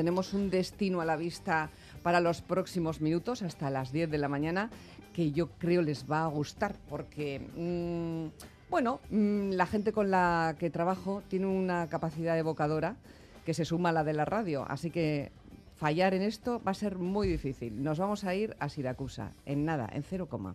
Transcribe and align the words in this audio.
tenemos 0.00 0.32
un 0.32 0.48
destino 0.48 1.02
a 1.02 1.04
la 1.04 1.14
vista 1.14 1.68
para 2.02 2.20
los 2.20 2.40
próximos 2.40 3.02
minutos, 3.02 3.42
hasta 3.42 3.68
las 3.68 3.92
10 3.92 4.10
de 4.10 4.16
la 4.16 4.30
mañana, 4.30 4.70
que 5.12 5.30
yo 5.30 5.50
creo 5.58 5.82
les 5.82 6.10
va 6.10 6.24
a 6.24 6.26
gustar, 6.26 6.74
porque, 6.88 7.38
mm, 7.38 8.70
bueno, 8.70 9.00
mm, 9.10 9.50
la 9.50 9.66
gente 9.66 9.92
con 9.92 10.10
la 10.10 10.56
que 10.58 10.70
trabajo 10.70 11.22
tiene 11.28 11.48
una 11.48 11.86
capacidad 11.90 12.38
evocadora 12.38 12.96
que 13.44 13.52
se 13.52 13.66
suma 13.66 13.90
a 13.90 13.92
la 13.92 14.04
de 14.04 14.14
la 14.14 14.24
radio, 14.24 14.64
así 14.70 14.90
que 14.90 15.32
fallar 15.76 16.14
en 16.14 16.22
esto 16.22 16.62
va 16.66 16.70
a 16.70 16.74
ser 16.74 16.96
muy 16.96 17.28
difícil. 17.28 17.82
Nos 17.82 17.98
vamos 17.98 18.24
a 18.24 18.34
ir 18.34 18.56
a 18.58 18.70
Siracusa, 18.70 19.32
en 19.44 19.66
nada, 19.66 19.86
en 19.92 20.02
cero 20.02 20.30
coma. 20.30 20.54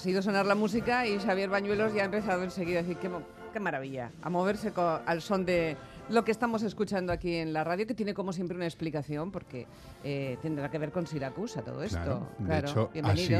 Ha 0.00 0.02
sido 0.02 0.22
sonar 0.22 0.46
la 0.46 0.54
música 0.54 1.06
y 1.06 1.18
Xavier 1.18 1.50
Bañuelos 1.50 1.92
ya 1.92 2.00
ha 2.00 2.04
empezado 2.06 2.42
enseguida 2.42 2.78
a 2.78 2.82
decir 2.82 2.96
qué, 2.96 3.10
qué 3.52 3.60
maravilla, 3.60 4.10
a 4.22 4.30
moverse 4.30 4.72
al 4.74 5.20
son 5.20 5.44
de 5.44 5.76
lo 6.08 6.24
que 6.24 6.30
estamos 6.30 6.62
escuchando 6.62 7.12
aquí 7.12 7.34
en 7.34 7.52
la 7.52 7.64
radio, 7.64 7.86
que 7.86 7.92
tiene 7.92 8.14
como 8.14 8.32
siempre 8.32 8.56
una 8.56 8.64
explicación, 8.64 9.30
porque 9.30 9.66
eh, 10.02 10.38
tendrá 10.40 10.70
que 10.70 10.78
ver 10.78 10.90
con 10.90 11.06
Siracusa 11.06 11.60
todo 11.60 11.82
esto. 11.82 11.98
Claro, 11.98 12.28
de 12.38 12.58
hecho, 12.58 12.90
así 13.04 13.34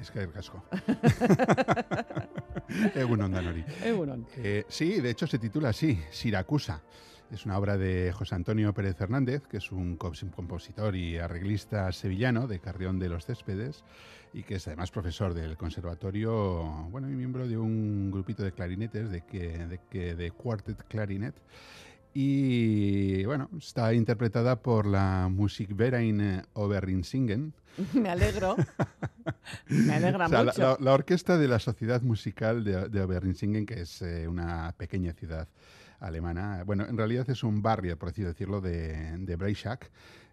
es 0.00 0.12
que 0.12 0.20
el 0.20 0.30
casco. 0.30 0.62
Egunon 2.94 3.32
Danori. 3.32 3.64
Egunon. 3.82 4.28
Eh, 4.36 4.66
sí, 4.68 5.00
de 5.00 5.10
hecho 5.10 5.26
se 5.26 5.40
titula 5.40 5.70
así, 5.70 6.00
Siracusa. 6.12 6.82
Es 7.30 7.46
una 7.46 7.58
obra 7.58 7.76
de 7.76 8.12
José 8.12 8.34
Antonio 8.34 8.74
Pérez 8.74 9.00
Hernández, 9.00 9.46
que 9.46 9.58
es 9.58 9.70
un 9.70 9.96
compositor 9.96 10.96
y 10.96 11.16
arreglista 11.16 11.92
sevillano 11.92 12.48
de 12.48 12.58
Carrión 12.58 12.98
de 12.98 13.08
los 13.08 13.24
Céspedes 13.24 13.84
y 14.32 14.42
que 14.42 14.56
es 14.56 14.66
además 14.66 14.90
profesor 14.90 15.32
del 15.32 15.56
conservatorio, 15.56 16.88
bueno, 16.90 17.08
y 17.08 17.12
miembro 17.12 17.46
de 17.46 17.56
un 17.56 18.10
grupito 18.10 18.42
de 18.42 18.50
clarinetes, 18.50 19.10
de, 19.10 19.22
que, 19.22 20.14
de, 20.16 20.30
Quartet 20.32 20.82
Clarinet. 20.88 21.34
Y 22.12 23.24
bueno, 23.26 23.48
está 23.56 23.94
interpretada 23.94 24.60
por 24.60 24.84
la 24.84 25.28
Musikverein 25.30 26.42
Oberinsingen. 26.54 27.54
Me 27.94 28.08
alegro. 28.08 28.56
Me 29.68 29.94
alegra 29.94 30.28
mucho. 30.28 30.78
La, 30.80 30.92
orquesta 30.92 31.38
de 31.38 31.46
la 31.46 31.60
Sociedad 31.60 32.02
Musical 32.02 32.64
de, 32.64 32.88
de 32.88 33.02
Oberinsingen, 33.02 33.66
que 33.66 33.82
es 33.82 34.02
eh, 34.02 34.26
una 34.26 34.74
pequeña 34.76 35.12
ciudad 35.12 35.46
alemana. 36.00 36.64
Bueno, 36.64 36.86
en 36.88 36.96
realidad 36.96 37.28
es 37.30 37.44
un 37.44 37.62
barrio, 37.62 37.98
por 37.98 38.08
así 38.08 38.22
decirlo, 38.22 38.60
de, 38.60 39.16
de 39.18 39.36
Breisach, 39.36 39.86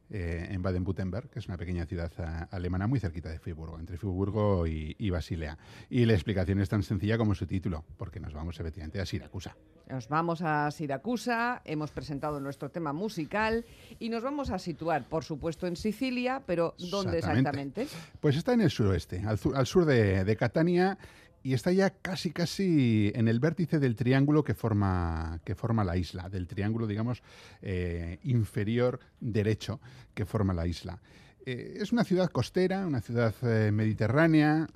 eh, 0.09 0.47
en 0.51 0.61
Baden-Württemberg, 0.61 1.29
que 1.29 1.39
es 1.39 1.47
una 1.49 1.57
pequeña 1.57 1.85
ciudad 1.85 2.09
eh, 2.17 2.47
alemana 2.51 2.87
muy 2.87 2.97
cerquita 2.97 3.27
de 3.27 3.39
Friburgo, 3.39 3.77
entre 3.77 3.97
Friburgo 3.97 4.65
y, 4.65 5.09
Basilea. 5.09 5.57
Y 5.89 6.05
la 6.05 6.13
explicación 6.13 6.61
es 6.61 6.69
tan 6.69 6.81
sencilla 6.81 7.17
como 7.17 7.35
su 7.35 7.45
título, 7.45 7.83
porque 7.97 8.21
nos 8.21 8.33
vamos 8.33 8.57
efectivamente 8.57 9.01
a 9.01 9.05
Siracusa. 9.05 9.57
Nos 9.89 10.07
vamos 10.07 10.41
a 10.41 10.71
Siracusa, 10.71 11.61
hemos 11.65 11.91
presentado 11.91 12.39
nuestro 12.39 12.69
tema 12.69 12.93
musical 12.93 13.65
y 13.99 14.07
nos 14.07 14.23
vamos 14.23 14.49
a 14.49 14.59
situar, 14.59 15.03
por 15.09 15.25
supuesto, 15.25 15.67
en 15.67 15.75
Sicilia, 15.75 16.41
pero 16.45 16.73
¿dónde 16.89 17.17
exactamente? 17.17 17.87
Pues 18.21 18.37
está 18.37 18.53
en 18.53 18.61
el 18.61 18.69
suroeste, 18.69 19.25
al, 19.25 19.37
sur, 19.37 19.83
de, 19.83 20.23
de 20.23 20.35
Catania 20.37 20.97
y 21.47 21.53
está 21.53 21.71
ya 21.71 21.91
casi 21.91 22.31
casi 22.31 23.09
en 23.15 23.29
el 23.29 23.39
vértice 23.39 23.79
del 23.79 23.95
triángulo 23.95 24.43
que 24.43 24.53
forma, 24.53 25.39
que 25.45 25.55
forma 25.55 25.85
la 25.85 25.95
isla, 25.95 26.27
del 26.27 26.45
triángulo, 26.45 26.87
digamos, 26.87 27.23
eh, 27.61 28.19
inferior 28.23 28.99
derecho 29.21 29.79
que 30.13 30.25
forma 30.25 30.53
la 30.53 30.67
isla. 30.67 30.99
Eh, 31.45 31.77
es 31.79 31.93
una 31.93 32.03
ciudad 32.03 32.29
costera, 32.31 32.85
una 32.85 32.99
ciudad 32.99 33.33
eh, 33.43 33.71
mediterránea, 33.71 34.67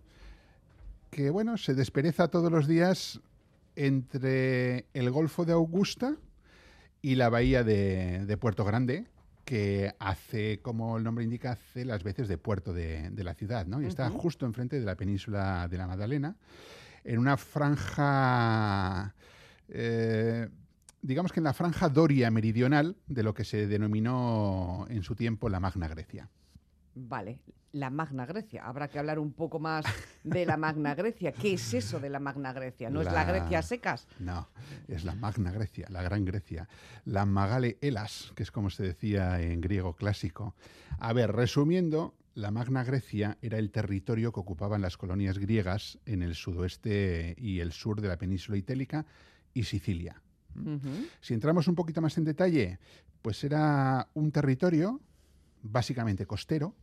que 1.10 1.30
bueno, 1.30 1.58
se 1.58 1.74
despereza 1.74 2.30
todos 2.30 2.50
los 2.50 2.70
días 2.70 3.20
entre 3.76 4.86
el 4.94 5.12
Golfo 5.12 5.44
de 5.44 5.52
Augusta 5.52 6.16
y 7.02 7.16
la 7.16 7.28
bahía 7.28 7.66
de 7.66 8.38
Puerto 8.40 8.64
Grande, 8.64 9.08
que 9.46 9.94
hace, 10.00 10.60
como 10.62 10.98
el 10.98 11.04
nombre 11.04 11.24
indica, 11.24 11.52
hace 11.52 11.86
las 11.86 12.04
veces 12.04 12.28
de 12.28 12.38
puerto 12.38 12.74
de, 12.74 13.12
la 13.18 13.34
ciudad, 13.34 13.66
¿no? 13.66 13.82
Y 13.82 13.86
está 13.86 14.10
justo 14.10 14.46
enfrente 14.46 14.80
de 14.80 14.86
la 14.86 14.96
península 14.96 15.68
de 15.70 15.78
la 15.78 15.88
Magdalena, 15.88 16.36
en 17.04 17.20
una 17.20 17.38
franja, 17.38 19.14
eh, 19.70 20.50
digamos 21.02 21.32
que 21.32 21.40
en 21.40 21.46
la 21.46 21.54
franja 21.54 21.90
doria 21.90 22.30
meridional 22.32 22.96
de 23.08 23.24
lo 23.24 23.34
que 23.34 23.44
se 23.44 23.68
denominó 23.68 24.86
en 24.90 25.04
su 25.04 25.16
tiempo 25.16 25.50
la 25.50 25.60
Magna 25.60 25.88
Grecia. 25.88 26.30
Vale, 26.94 27.40
la 27.72 27.90
Magna 27.90 28.26
Grecia. 28.26 28.66
Habrá 28.66 28.90
que 28.90 29.00
hablar 29.00 29.18
un 29.18 29.32
poco 29.32 29.60
más 29.60 29.86
de 30.24 30.46
la 30.46 30.58
Magna 30.58 30.94
Grecia. 30.94 31.32
¿Qué 31.32 31.54
es 31.54 31.74
eso 31.74 32.00
de 32.00 32.10
la 32.10 32.20
Magna 32.20 32.52
Grecia? 32.54 32.90
¿No 32.90 33.02
es 33.02 33.12
la 33.12 33.24
Grecia 33.24 33.62
secas? 33.62 34.08
No, 34.20 34.50
es 34.88 35.06
la 35.06 35.16
Magna 35.16 35.52
Grecia, 35.52 35.88
la 35.90 36.02
Gran 36.02 36.26
Grecia. 36.26 36.68
La 37.06 37.26
Magale 37.26 37.78
Elas, 37.82 38.34
que 38.36 38.44
es 38.44 38.52
como 38.52 38.70
se 38.70 38.84
decía 38.84 39.42
en 39.42 39.62
griego 39.62 39.96
clásico. 39.96 40.56
A 41.00 41.14
ver, 41.14 41.32
resumiendo, 41.32 42.14
la 42.34 42.52
Magna 42.52 42.84
Grecia 42.84 43.38
era 43.42 43.58
el 43.58 43.72
territorio 43.72 44.32
que 44.32 44.40
ocupaban 44.40 44.82
las 44.82 44.98
colonias 44.98 45.38
griegas 45.38 45.98
en 46.06 46.24
el 46.24 46.36
sudoeste 46.36 47.36
y 47.38 47.60
el 47.60 47.72
sur 47.72 48.02
de 48.02 48.08
la 48.10 48.18
península 48.18 48.58
itálica 48.58 49.06
y 49.54 49.64
Sicilia. 49.64 50.22
Si 51.22 51.34
entramos 51.34 51.70
un 51.70 51.76
poquito 51.76 52.02
más 52.02 52.18
en 52.18 52.26
detalle, 52.26 52.80
pues 53.22 53.44
era 53.46 54.10
un 54.14 54.32
territorio 54.34 55.00
básicamente 55.62 56.26
costero, 56.26 56.76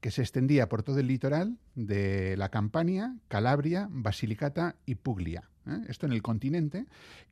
que 0.00 0.10
se 0.10 0.22
extendía 0.22 0.68
por 0.68 0.82
todo 0.82 0.98
el 0.98 1.06
litoral 1.06 1.58
de 1.74 2.36
la 2.36 2.50
Campania, 2.50 3.16
Calabria, 3.28 3.88
Basilicata 3.90 4.76
y 4.86 4.96
Puglia. 4.96 5.48
¿eh? 5.66 5.84
esto 5.88 6.06
en 6.06 6.12
el 6.12 6.22
continente, 6.22 6.86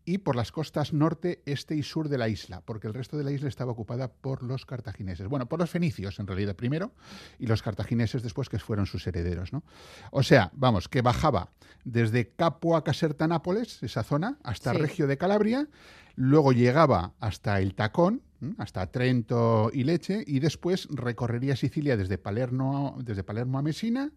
y 0.04 0.18
por 0.18 0.36
las 0.36 0.52
costas 0.52 0.92
norte, 0.92 1.42
este 1.46 1.74
y 1.76 1.82
sur 1.82 2.08
de 2.08 2.18
la 2.18 2.28
isla, 2.28 2.60
porque 2.60 2.86
el 2.86 2.94
resto 2.94 3.16
de 3.16 3.24
la 3.24 3.32
isla 3.32 3.48
estaba 3.48 3.72
ocupada 3.72 4.08
por 4.08 4.42
los 4.42 4.66
cartagineses. 4.66 5.28
Bueno, 5.28 5.46
por 5.46 5.58
los 5.58 5.70
fenicios 5.70 6.18
en 6.18 6.26
realidad 6.26 6.56
primero, 6.56 6.92
y 7.38 7.46
los 7.46 7.62
cartagineses 7.62 8.22
después, 8.22 8.48
que 8.48 8.58
fueron 8.58 8.86
sus 8.86 9.06
herederos. 9.06 9.52
¿no? 9.52 9.62
O 10.10 10.22
sea, 10.22 10.50
vamos, 10.54 10.88
que 10.88 11.02
bajaba 11.02 11.50
desde 11.84 12.28
Capua 12.28 12.84
Caserta 12.84 13.26
Nápoles, 13.26 13.82
esa 13.82 14.02
zona, 14.02 14.38
hasta 14.42 14.72
Regio 14.72 15.06
de 15.06 15.18
Calabria, 15.18 15.68
luego 16.16 16.52
llegaba 16.52 17.12
hasta 17.20 17.60
el 17.60 17.74
Tacón, 17.74 18.22
hasta 18.58 18.86
Trento 18.86 19.70
y 19.72 19.84
Leche, 19.84 20.22
y 20.26 20.40
después 20.40 20.88
recorrería 20.90 21.56
Sicilia 21.56 21.96
desde 21.96 22.18
Palermo, 22.18 22.98
desde 23.02 23.24
Palermo 23.24 23.58
a 23.58 23.62
Messina, 23.62 24.10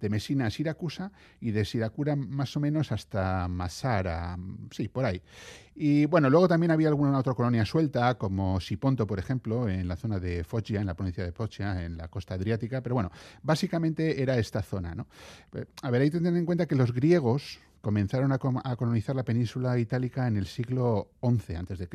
de 0.00 0.10
Messina 0.10 0.46
a 0.46 0.50
Siracusa 0.50 1.12
y 1.40 1.52
de 1.52 1.64
Siracusa 1.64 2.16
más 2.16 2.56
o 2.56 2.60
menos 2.60 2.92
hasta 2.92 3.46
Masara, 3.48 4.36
sí, 4.70 4.88
por 4.88 5.04
ahí. 5.04 5.22
Y 5.74 6.06
bueno, 6.06 6.28
luego 6.28 6.48
también 6.48 6.72
había 6.72 6.88
alguna 6.88 7.16
otra 7.16 7.34
colonia 7.34 7.64
suelta, 7.64 8.18
como 8.18 8.60
Siponto, 8.60 9.06
por 9.06 9.18
ejemplo, 9.18 9.68
en 9.68 9.88
la 9.88 9.96
zona 9.96 10.18
de 10.18 10.44
Foggia, 10.44 10.80
en 10.80 10.86
la 10.86 10.94
provincia 10.94 11.24
de 11.24 11.32
Foggia, 11.32 11.84
en 11.84 11.96
la 11.96 12.08
costa 12.08 12.34
adriática, 12.34 12.82
pero 12.82 12.94
bueno, 12.94 13.10
básicamente 13.42 14.20
era 14.22 14.36
esta 14.38 14.62
zona. 14.62 14.94
¿no? 14.94 15.06
A 15.82 15.90
ver, 15.90 16.02
hay 16.02 16.10
que 16.10 16.18
tener 16.18 16.36
en 16.36 16.46
cuenta 16.46 16.66
que 16.66 16.74
los 16.74 16.92
griegos 16.92 17.60
comenzaron 17.82 18.32
a, 18.32 18.38
colonizar 18.38 19.14
la 19.14 19.24
península 19.24 19.78
itálica 19.78 20.26
en 20.26 20.36
el 20.36 20.46
siglo 20.46 21.10
XI 21.20 21.56
a.C., 21.56 21.88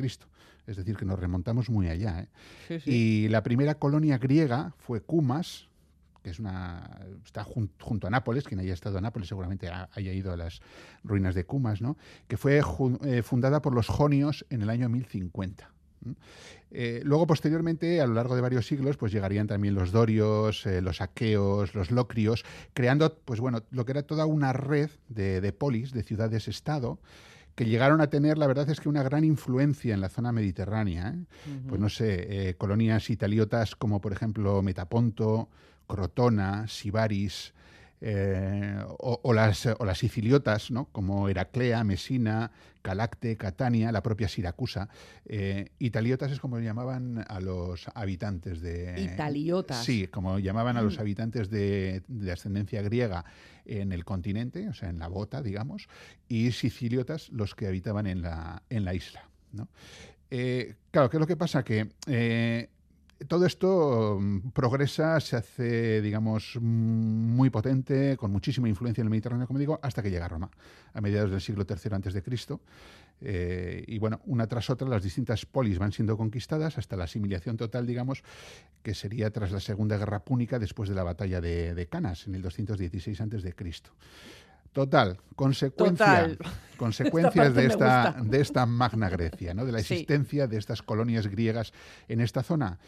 es 0.66 0.76
decir, 0.76 0.96
que 0.96 1.06
nos 1.06 1.18
remontamos 1.18 1.70
muy 1.70 1.88
allá. 1.88 2.28
¿eh? 2.68 2.80
Y 2.84 3.28
la 3.28 3.42
primera 3.42 3.76
colonia 3.76 4.18
griega 4.18 4.74
fue 4.76 5.00
Cumas, 5.00 5.66
que 6.22 6.28
es 6.28 6.38
una 6.38 7.00
está 7.24 7.42
junto 7.42 8.06
a 8.06 8.10
Nápoles, 8.10 8.44
quien 8.44 8.60
haya 8.60 8.74
estado 8.74 8.98
a 8.98 9.00
Nápoles 9.00 9.28
seguramente 9.28 9.70
haya 9.70 10.12
ido 10.12 10.30
a 10.30 10.36
las 10.36 10.60
ruinas 11.02 11.34
de 11.34 11.44
Cumas, 11.44 11.80
¿no? 11.80 11.96
que 12.28 12.36
fue 12.36 12.60
eh, 13.04 13.22
fundada 13.22 13.62
por 13.62 13.74
los 13.74 13.88
jonios 13.88 14.44
en 14.50 14.60
el 14.60 14.68
año 14.68 14.90
1050. 14.90 15.72
Eh, 16.70 17.00
luego, 17.04 17.26
posteriormente, 17.26 18.00
a 18.00 18.06
lo 18.06 18.14
largo 18.14 18.34
de 18.34 18.42
varios 18.42 18.66
siglos, 18.66 18.96
pues 18.96 19.12
llegarían 19.12 19.46
también 19.46 19.74
los 19.74 19.90
dorios, 19.90 20.66
eh, 20.66 20.82
los 20.82 21.00
aqueos, 21.00 21.74
los 21.74 21.90
locrios, 21.90 22.44
creando, 22.74 23.18
pues 23.24 23.40
bueno, 23.40 23.62
lo 23.70 23.84
que 23.84 23.92
era 23.92 24.02
toda 24.02 24.26
una 24.26 24.52
red 24.52 24.90
de, 25.08 25.52
polis, 25.52 25.92
de 25.92 26.02
ciudades-estado, 26.02 26.98
que 27.54 27.64
llegaron 27.64 28.00
a 28.00 28.08
tener, 28.10 28.38
la 28.38 28.46
verdad 28.46 28.68
es 28.70 28.80
que 28.80 28.88
una 28.88 29.02
gran 29.02 29.24
influencia 29.24 29.94
en 29.94 30.00
la 30.00 30.08
zona 30.08 30.30
mediterránea. 30.30 31.16
Pues 31.68 31.80
no 31.80 31.88
sé, 31.88 32.54
colonias 32.56 33.10
italiotas 33.10 33.74
como 33.74 34.00
por 34.00 34.12
ejemplo 34.12 34.62
Metaponto, 34.62 35.48
Crotona, 35.88 36.68
Sibaris, 36.68 37.54
eh, 38.00 38.78
o, 38.98 39.32
las, 39.32 39.66
o, 39.66 39.84
las, 39.84 39.98
siciliotas, 39.98 40.70
¿no? 40.70 40.86
como 40.92 41.28
Heraclea, 41.28 41.82
Mesina, 41.82 42.52
Calacte, 42.82 43.36
Catania, 43.36 43.90
la 43.90 44.02
propia 44.02 44.28
Siracusa. 44.28 44.88
Eh, 45.26 45.70
italiotas 45.78 46.30
es 46.30 46.38
como 46.38 46.60
llamaban 46.60 47.24
a 47.28 47.40
los 47.40 47.88
habitantes 47.94 48.60
de... 48.60 49.00
Italiotas. 49.00 49.84
Sí, 49.84 50.06
como 50.06 50.38
llamaban 50.38 50.76
a 50.76 50.82
los 50.82 50.98
mm. 50.98 51.00
habitantes 51.00 51.50
de, 51.50 52.02
ascendencia 52.32 52.82
griega 52.82 53.24
en 53.64 53.92
el 53.92 54.04
continente, 54.04 54.68
o 54.68 54.74
sea, 54.74 54.90
en 54.90 54.98
la 54.98 55.08
bota, 55.08 55.42
digamos, 55.42 55.88
y 56.28 56.52
siciliotas 56.52 57.30
los 57.30 57.54
que 57.54 57.66
habitaban 57.66 58.06
en 58.06 58.22
la, 58.22 58.62
en 58.70 58.84
la 58.84 58.94
isla. 58.94 59.28
¿no? 59.52 59.68
Eh, 60.30 60.76
claro, 60.90 61.10
¿qué 61.10 61.16
es 61.16 61.20
lo 61.20 61.26
que 61.26 61.36
pasa? 61.36 61.64
Que 61.64 61.88
todo 63.26 63.46
esto 63.46 64.18
mm, 64.20 64.50
progresa, 64.50 65.18
se 65.20 65.36
hace, 65.36 66.00
digamos, 66.00 66.56
mm, 66.60 66.60
muy 66.60 67.50
potente, 67.50 68.16
con 68.16 68.30
muchísima 68.30 68.68
influencia 68.68 69.00
en 69.00 69.06
el 69.06 69.10
Mediterráneo, 69.10 69.46
como 69.46 69.58
digo, 69.58 69.80
hasta 69.82 70.02
que 70.02 70.10
llega 70.10 70.26
a 70.26 70.28
Roma, 70.28 70.50
a 70.92 71.00
mediados 71.00 71.30
del 71.30 71.40
siglo 71.40 71.66
III 71.68 71.94
antes 71.94 72.14
de 72.14 72.22
Cristo. 72.22 72.60
Eh, 73.20 73.82
y 73.88 73.98
bueno, 73.98 74.20
una 74.26 74.46
tras 74.46 74.70
otra, 74.70 74.88
las 74.88 75.02
distintas 75.02 75.44
polis 75.46 75.78
van 75.78 75.90
siendo 75.90 76.16
conquistadas 76.16 76.78
hasta 76.78 76.96
la 76.96 77.04
asimilación 77.04 77.56
total, 77.56 77.86
digamos, 77.86 78.22
que 78.82 78.94
sería 78.94 79.30
tras 79.30 79.50
la 79.50 79.60
Segunda 79.60 79.96
Guerra 79.96 80.20
Púnica, 80.20 80.60
después 80.60 80.88
de 80.88 80.94
la 80.94 81.02
batalla 81.02 81.40
de, 81.40 81.88
Canas, 81.90 82.26
en 82.28 82.36
el 82.36 82.42
216 82.42 83.20
antes 83.20 83.42
de 83.42 83.52
Cristo. 83.52 83.90
Total, 84.72 85.18
consecuencia, 85.34 86.36
consecuencias 86.76 87.52
de 87.54 87.66
esta, 87.66 88.16
de 88.22 88.40
esta 88.40 88.66
Magna 88.66 89.08
Grecia, 89.08 89.54
¿no? 89.54 89.64
de 89.64 89.72
la 89.72 89.80
existencia 89.80 90.46
de 90.46 90.58
estas 90.58 90.82
colonias 90.82 91.26
griegas 91.26 91.72
en 92.06 92.20
esta 92.20 92.44
zona. 92.44 92.78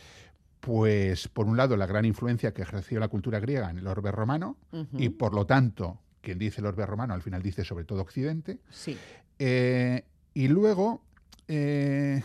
Pues, 0.61 1.27
por 1.29 1.47
un 1.47 1.57
lado, 1.57 1.77
la 1.77 1.87
gran 1.87 2.05
influencia 2.05 2.53
que 2.53 2.63
ejerció 2.63 3.01
la 3.01 3.09
cultura 3.09 3.41
griega 3.41 3.71
en 3.71 3.79
el 3.79 3.87
orbe 3.87 4.13
romano, 4.13 4.57
y 4.93 5.09
por 5.09 5.35
lo 5.35 5.47
tanto, 5.47 5.99
quien 6.21 6.39
dice 6.39 6.61
el 6.61 6.67
orbe 6.67 6.85
romano 6.85 7.15
al 7.15 7.23
final 7.23 7.43
dice 7.43 7.65
sobre 7.65 7.85
todo 7.85 8.03
Occidente. 8.03 8.59
Sí. 8.71 8.97
Eh, 9.39 10.05
y 10.35 10.49
luego, 10.49 11.03
eh, 11.49 12.23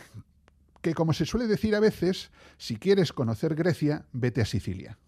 que 0.82 0.94
como 0.94 1.14
se 1.14 1.24
suele 1.24 1.46
decir 1.46 1.74
a 1.74 1.80
veces, 1.80 2.30
si 2.58 2.76
quieres 2.76 3.12
conocer 3.12 3.54
Grecia, 3.54 4.04
vete 4.12 4.42
a 4.42 4.44
Sicilia. 4.44 4.98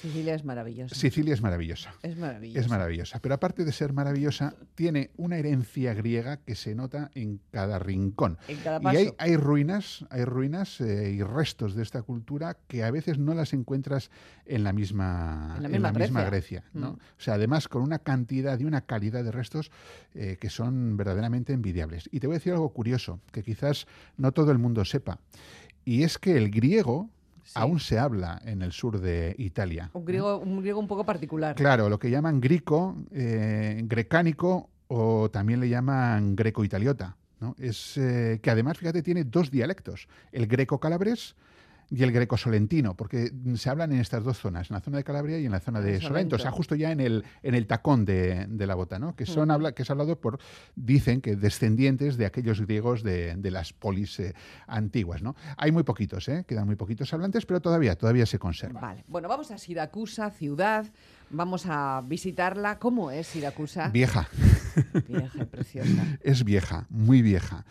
Sicilia 0.00 0.34
es 0.34 0.44
maravillosa. 0.44 0.94
Sicilia 0.94 1.34
es 1.34 1.42
maravillosa. 1.42 1.94
Es 2.02 2.16
maravillosa. 2.16 2.60
Es 2.60 2.68
maravillosa. 2.68 3.20
Pero 3.20 3.34
aparte 3.34 3.64
de 3.64 3.72
ser 3.72 3.92
maravillosa, 3.92 4.54
tiene 4.74 5.10
una 5.16 5.36
herencia 5.36 5.94
griega 5.94 6.38
que 6.38 6.54
se 6.54 6.74
nota 6.74 7.10
en 7.14 7.40
cada 7.50 7.78
rincón. 7.78 8.38
En 8.48 8.58
cada 8.58 8.80
paso. 8.80 8.98
Y 9.00 9.14
hay, 9.18 9.36
ruinas, 9.36 10.04
hay 10.10 10.24
ruinas 10.24 10.80
eh, 10.80 11.12
y 11.12 11.22
restos 11.22 11.74
de 11.74 11.82
esta 11.82 12.02
cultura 12.02 12.56
que 12.66 12.84
a 12.84 12.90
veces 12.90 13.18
no 13.18 13.34
las 13.34 13.52
encuentras 13.52 14.10
en 14.46 14.64
la 14.64 14.72
misma, 14.72 15.56
en 15.62 15.82
la 15.82 15.92
misma, 15.92 16.24
Grecia. 16.24 16.64
¿no? 16.72 16.92
Mm. 16.92 16.94
O 16.94 16.98
sea, 17.18 17.34
además 17.34 17.68
con 17.68 17.82
una 17.82 17.98
cantidad 18.00 18.58
y 18.58 18.64
una 18.64 18.82
calidad 18.82 19.24
de 19.24 19.32
restos 19.32 19.70
eh, 20.14 20.36
que 20.40 20.50
son 20.50 20.96
verdaderamente 20.96 21.52
envidiables. 21.52 22.08
Y 22.12 22.20
te 22.20 22.26
voy 22.26 22.34
a 22.34 22.38
decir 22.38 22.52
algo 22.52 22.72
curioso, 22.72 23.20
que 23.32 23.42
quizás 23.42 23.86
no 24.16 24.32
todo 24.32 24.50
el 24.50 24.58
mundo 24.58 24.84
sepa. 24.84 25.20
Y 25.84 26.02
es 26.02 26.18
que 26.18 26.36
el 26.36 26.50
griego, 26.50 27.10
aún 27.54 27.80
se 27.80 27.98
habla 27.98 28.40
en 28.44 28.62
el 28.62 28.72
sur 28.72 29.00
de 29.00 29.34
Italia. 29.38 29.90
Un 29.92 30.04
griego, 30.04 30.38
un, 30.38 30.60
griego 30.60 30.78
un 30.78 30.88
poco 30.88 31.04
particular. 31.04 31.54
Claro, 31.56 31.88
lo 31.88 31.98
que 31.98 32.10
llaman 32.10 32.40
grico, 32.40 32.96
eh, 33.12 33.80
grecánico 33.84 34.70
o 34.88 35.30
también 35.30 35.60
le 35.60 35.68
llaman 35.68 36.36
greco-italiota. 36.36 37.16
¿no? 37.40 37.54
Es 37.58 37.96
eh, 37.96 38.40
que 38.42 38.50
además, 38.50 38.78
fíjate, 38.78 39.02
tiene 39.02 39.24
dos 39.24 39.50
dialectos, 39.50 40.08
el 40.32 40.46
greco-calabrés 40.46 41.36
y 41.90 42.02
el 42.04 42.12
greco-solentino, 42.12 42.94
porque 42.94 43.32
se 43.56 43.68
hablan 43.68 43.92
en 43.92 44.00
estas 44.00 44.22
dos 44.22 44.38
zonas, 44.38 44.70
en 44.70 44.74
la 44.74 44.80
zona 44.80 44.98
de 44.98 45.04
Calabria 45.04 45.38
y 45.38 45.46
en 45.46 45.52
la 45.52 45.60
zona 45.60 45.80
de 45.80 46.00
Solento, 46.00 46.36
o 46.36 46.38
sea, 46.38 46.52
justo 46.52 46.76
ya 46.76 46.92
en 46.92 47.00
el, 47.00 47.24
en 47.42 47.54
el 47.54 47.66
tacón 47.66 48.04
de, 48.04 48.46
la 48.48 48.74
bota, 48.76 48.98
¿no? 48.98 49.16
que, 49.16 49.26
son, 49.26 49.50
habla, 49.50 49.72
que 49.72 49.82
es 49.82 49.90
hablado 49.90 50.20
por, 50.20 50.38
dicen 50.76 51.20
que 51.20 51.34
descendientes 51.34 52.16
de 52.16 52.26
aquellos 52.26 52.60
griegos 52.60 53.02
de, 53.02 53.50
las 53.50 53.72
polis 53.72 54.20
eh, 54.20 54.34
antiguas. 54.68 55.22
¿no? 55.22 55.34
Hay 55.56 55.72
muy 55.72 55.82
poquitos, 55.82 56.28
¿eh? 56.28 56.44
quedan 56.46 56.66
muy 56.66 56.76
poquitos 56.76 57.12
hablantes, 57.12 57.44
pero 57.44 57.60
todavía, 57.60 57.96
todavía 57.96 58.26
se 58.26 58.38
conserva. 58.38 58.80
Vale, 58.80 59.04
bueno, 59.08 59.28
vamos 59.28 59.50
a 59.50 59.58
Siracusa, 59.58 60.30
ciudad, 60.30 60.86
vamos 61.30 61.66
a 61.66 62.02
visitarla. 62.06 62.78
¿Cómo 62.78 63.10
es 63.10 63.26
Siracusa? 63.26 63.88
Vieja. 63.88 64.28
Vieja 65.08 65.42
y 65.42 65.44
preciosa. 65.44 66.18
Es 66.22 66.44
vieja, 66.44 66.86
muy 66.88 67.22
vieja. 67.22 67.64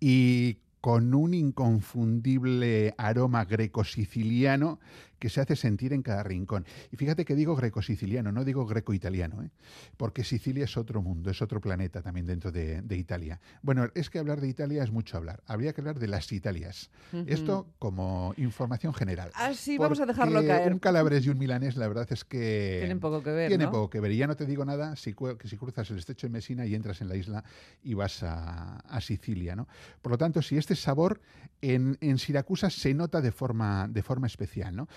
Y 0.00 0.58
con 0.86 1.14
un 1.14 1.34
inconfundible 1.34 2.94
aroma 2.96 3.42
greco-siciliano 3.42 4.78
que 5.18 5.28
se 5.28 5.40
hace 5.40 5.56
sentir 5.56 5.92
en 5.92 6.02
cada 6.02 6.22
rincón. 6.22 6.66
Y 6.92 6.96
fíjate 6.96 7.24
que 7.24 7.34
digo 7.34 7.56
greco-siciliano, 7.56 8.32
no 8.32 8.44
digo 8.44 8.66
greco-italiano, 8.66 9.42
¿eh? 9.42 9.50
porque 9.96 10.24
Sicilia 10.24 10.64
es 10.64 10.76
otro 10.76 11.02
mundo, 11.02 11.30
es 11.30 11.42
otro 11.42 11.60
planeta 11.60 12.02
también 12.02 12.26
dentro 12.26 12.52
de, 12.52 12.84
Italia. 12.96 13.40
Bueno, 13.62 13.88
es 13.94 14.08
que 14.08 14.18
hablar 14.18 14.40
de 14.40 14.48
Italia 14.48 14.82
es 14.82 14.90
mucho 14.90 15.16
hablar. 15.18 15.42
Habría 15.46 15.72
que 15.74 15.82
hablar 15.82 15.98
de 15.98 16.08
las 16.08 16.32
Italias. 16.32 16.90
Esto 17.26 17.68
como 17.78 18.32
información 18.38 18.94
general. 18.94 19.30
Así 19.34 19.76
vamos 19.76 20.00
a 20.00 20.06
dejarlo 20.06 20.44
caer. 20.46 20.72
Un 20.72 20.78
calabres 20.78 21.26
y 21.26 21.28
un 21.28 21.38
milanés, 21.38 21.76
la 21.76 21.88
verdad 21.88 22.06
es 22.10 22.24
que... 22.24 22.76
Tienen 22.78 23.00
poco 23.00 23.22
que 23.22 23.30
ver. 23.30 23.48
Tiene 23.48 23.66
poco 23.66 23.90
que 23.90 24.00
ver. 24.00 24.12
Y 24.12 24.16
ya 24.16 24.26
no 24.26 24.36
te 24.36 24.46
digo 24.46 24.64
nada 24.64 24.96
si, 24.96 25.14
si 25.44 25.56
cruzas 25.56 25.90
el 25.90 25.98
estrecho 25.98 26.26
de 26.26 26.32
Messina 26.32 26.64
y 26.64 26.74
entras 26.74 27.00
en 27.00 27.08
la 27.08 27.16
isla 27.16 27.44
y 27.82 27.94
vas 27.94 28.22
a, 28.22 28.82
Sicilia. 29.00 29.54
¿no? 29.54 29.68
Por 30.02 30.12
lo 30.12 30.18
tanto, 30.18 30.42
si 30.42 30.56
este 30.56 30.74
sabor 30.74 31.20
en, 31.60 31.96
en 32.00 32.18
Siracusa 32.18 32.70
se 32.70 32.92
nota 32.94 33.20
de 33.20 33.30
forma, 33.30 33.86
de 33.88 34.02
forma 34.02 34.26
especial. 34.26 34.74
¿no? 34.74 34.88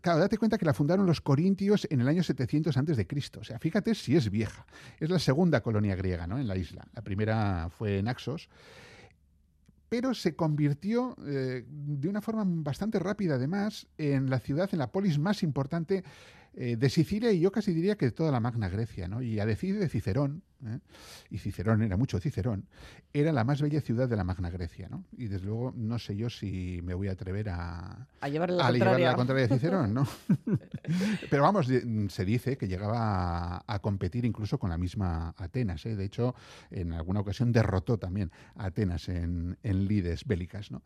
Claro, 0.00 0.20
date 0.20 0.38
cuenta 0.38 0.58
que 0.58 0.64
la 0.64 0.74
fundaron 0.74 1.06
los 1.06 1.20
corintios 1.20 1.86
en 1.90 2.00
el 2.00 2.08
año 2.08 2.22
700 2.22 2.76
antes 2.76 2.96
de 2.96 3.06
Cristo. 3.06 3.40
O 3.40 3.44
sea, 3.44 3.58
fíjate 3.58 3.94
si 3.94 4.16
es 4.16 4.30
vieja. 4.30 4.66
Es 4.98 5.10
la 5.10 5.18
segunda 5.18 5.62
colonia 5.62 5.96
griega, 5.96 6.26
¿no? 6.26 6.38
En 6.38 6.46
la 6.46 6.56
isla. 6.56 6.86
La 6.94 7.02
primera 7.02 7.68
fue 7.70 8.02
Naxos 8.02 8.48
pero 9.88 10.14
se 10.14 10.36
convirtió 10.36 11.16
eh, 11.26 11.64
de 11.66 12.08
una 12.08 12.20
forma 12.20 12.44
bastante 12.46 12.98
rápida, 12.98 13.36
además, 13.36 13.86
en 13.96 14.28
la 14.28 14.38
ciudad, 14.38 14.68
en 14.72 14.78
la 14.78 14.92
polis 14.92 15.18
más 15.18 15.42
importante 15.42 16.04
eh, 16.54 16.76
de 16.76 16.90
Sicilia 16.90 17.30
y 17.32 17.40
yo 17.40 17.52
casi 17.52 17.72
diría 17.72 17.96
que 17.96 18.06
de 18.06 18.12
toda 18.12 18.32
la 18.32 18.40
Magna 18.40 18.68
Grecia, 18.68 19.06
¿no? 19.06 19.22
Y 19.22 19.38
a 19.38 19.46
decir 19.46 19.78
de 19.78 19.88
Cicerón, 19.88 20.42
¿eh? 20.66 20.78
y 21.30 21.38
Cicerón 21.38 21.82
era 21.82 21.96
mucho 21.96 22.18
Cicerón, 22.18 22.66
era 23.12 23.32
la 23.32 23.44
más 23.44 23.62
bella 23.62 23.80
ciudad 23.80 24.08
de 24.08 24.16
la 24.16 24.24
Magna 24.24 24.50
Grecia, 24.50 24.88
¿no? 24.88 25.04
Y 25.16 25.26
desde 25.26 25.46
luego 25.46 25.72
no 25.76 25.98
sé 25.98 26.16
yo 26.16 26.30
si 26.30 26.80
me 26.82 26.94
voy 26.94 27.08
a 27.08 27.12
atrever 27.12 27.50
a, 27.50 28.08
a 28.20 28.28
llevarle 28.28 28.56
la, 28.56 28.66
a 28.66 28.70
contraria. 28.70 29.10
la 29.10 29.16
contraria 29.16 29.46
de 29.46 29.54
Cicerón, 29.54 29.94
¿no? 29.94 30.06
Pero 31.30 31.42
vamos, 31.42 31.66
se 31.66 32.24
dice 32.24 32.56
que 32.56 32.66
llegaba 32.66 33.58
a, 33.58 33.64
a, 33.66 33.78
competir 33.78 34.24
incluso 34.24 34.58
con 34.58 34.70
la 34.70 34.78
misma 34.78 35.34
Atenas, 35.36 35.86
¿eh? 35.86 35.96
De 35.96 36.04
hecho, 36.04 36.34
en 36.70 36.92
alguna 36.92 37.20
ocasión 37.20 37.52
derrotó 37.52 37.98
también 37.98 38.32
a 38.56 38.66
Atenas 38.66 39.08
en, 39.08 39.58
en 39.62 39.86
lides 39.86 40.24
bélicas, 40.24 40.70
¿no? 40.70 40.82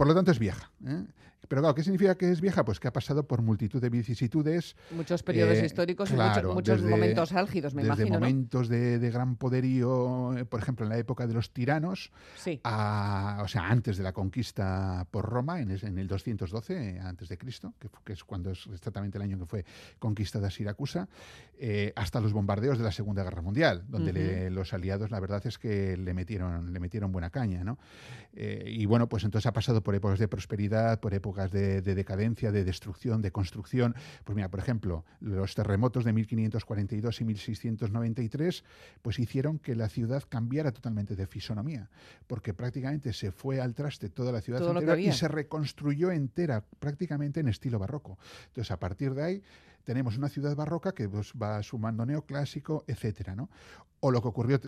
Por 0.00 0.06
lo 0.06 0.14
tanto, 0.14 0.30
es 0.30 0.38
vieja. 0.38 0.70
¿eh? 0.86 1.04
Pero 1.50 1.62
claro, 1.62 1.74
¿qué 1.74 1.82
significa 1.82 2.14
que 2.14 2.30
es 2.30 2.40
vieja? 2.40 2.64
Pues 2.64 2.78
que 2.78 2.86
ha 2.86 2.92
pasado 2.92 3.26
por 3.26 3.42
multitud 3.42 3.80
de 3.80 3.90
vicisitudes. 3.90 4.76
Muchos 4.92 5.22
periodos 5.24 5.58
eh, 5.58 5.66
históricos 5.66 6.10
claro, 6.10 6.52
y 6.52 6.54
muchos, 6.54 6.54
muchos 6.54 6.82
desde, 6.82 6.90
momentos 6.90 7.32
álgidos, 7.32 7.74
me 7.74 7.82
desde 7.82 8.06
imagino. 8.06 8.20
momentos 8.20 8.70
¿no? 8.70 8.76
de, 8.76 8.98
de, 9.00 9.10
gran 9.10 9.36
poderío, 9.36 10.36
eh, 10.36 10.44
por 10.44 10.60
ejemplo, 10.60 10.86
en 10.86 10.90
la 10.90 10.98
época 10.98 11.26
de 11.26 11.34
los 11.34 11.52
tiranos, 11.52 12.12
sí. 12.36 12.60
a, 12.62 13.40
o 13.42 13.48
sea, 13.48 13.68
antes 13.68 13.96
de 13.96 14.04
la 14.04 14.12
conquista 14.12 15.06
por 15.10 15.28
Roma, 15.28 15.60
en, 15.60 15.70
en 15.70 15.98
el 15.98 16.06
212 16.06 17.00
antes 17.00 17.28
de 17.28 17.36
Cristo, 17.36 17.74
que, 17.80 17.88
que, 18.04 18.12
es 18.12 18.22
cuando 18.22 18.52
es 18.52 18.68
exactamente 18.72 19.18
el 19.18 19.22
año 19.22 19.38
que 19.38 19.46
fue 19.46 19.64
conquistada 19.98 20.50
Siracusa, 20.50 21.08
eh, 21.58 21.92
hasta 21.96 22.20
los 22.20 22.32
bombardeos 22.32 22.78
de 22.78 22.84
la 22.84 22.92
Segunda 22.92 23.24
Guerra 23.24 23.42
Mundial, 23.42 23.84
donde 23.88 24.12
uh 24.12 24.14
-huh. 24.14 24.18
le, 24.18 24.50
los 24.50 24.72
aliados, 24.72 25.10
la 25.10 25.18
verdad 25.18 25.44
es 25.46 25.58
que 25.58 25.96
le 25.96 26.14
metieron, 26.14 26.72
le 26.72 26.78
metieron 26.78 27.10
buena 27.10 27.30
caña, 27.30 27.64
¿no? 27.64 27.78
Y 28.32 28.86
bueno, 28.86 29.08
pues 29.08 29.24
entonces 29.24 29.46
ha 29.46 29.52
pasado 29.52 29.82
por 29.82 29.89
épocas 29.94 30.18
de 30.18 30.28
prosperidad, 30.28 31.00
por 31.00 31.14
épocas 31.14 31.50
de, 31.50 31.82
de 31.82 31.94
decadencia, 31.94 32.52
de 32.52 32.64
destrucción, 32.64 33.22
de 33.22 33.30
construcción. 33.30 33.94
Pues 34.24 34.36
mira, 34.36 34.48
por 34.48 34.60
ejemplo, 34.60 35.04
los 35.20 35.54
terremotos 35.54 36.04
de 36.04 36.12
1542 36.12 37.20
y 37.20 37.24
1693 37.24 38.64
pues 39.02 39.18
hicieron 39.18 39.58
que 39.58 39.74
la 39.74 39.88
ciudad 39.88 40.22
cambiara 40.28 40.72
totalmente 40.72 41.16
de 41.16 41.26
fisonomía, 41.26 41.90
porque 42.26 42.54
prácticamente 42.54 43.12
se 43.12 43.32
fue 43.32 43.60
al 43.60 43.74
traste 43.74 44.08
toda 44.08 44.32
la 44.32 44.40
ciudad 44.40 44.66
entera 44.66 44.98
y 44.98 45.12
se 45.12 45.28
reconstruyó 45.28 46.10
entera 46.10 46.64
prácticamente 46.78 47.40
en 47.40 47.48
estilo 47.48 47.78
barroco. 47.78 48.18
Entonces, 48.48 48.70
a 48.70 48.78
partir 48.78 49.14
de 49.14 49.22
ahí 49.22 49.42
tenemos 49.84 50.16
una 50.16 50.28
ciudad 50.28 50.54
barroca 50.54 50.92
que 50.92 51.08
pues, 51.08 51.32
va 51.40 51.62
sumando 51.62 52.04
neoclásico, 52.04 52.84
etcétera, 52.86 53.34
¿no? 53.34 53.50
O 54.00 54.10
lo 54.10 54.22
que 54.22 54.28
ocurrió 54.28 54.60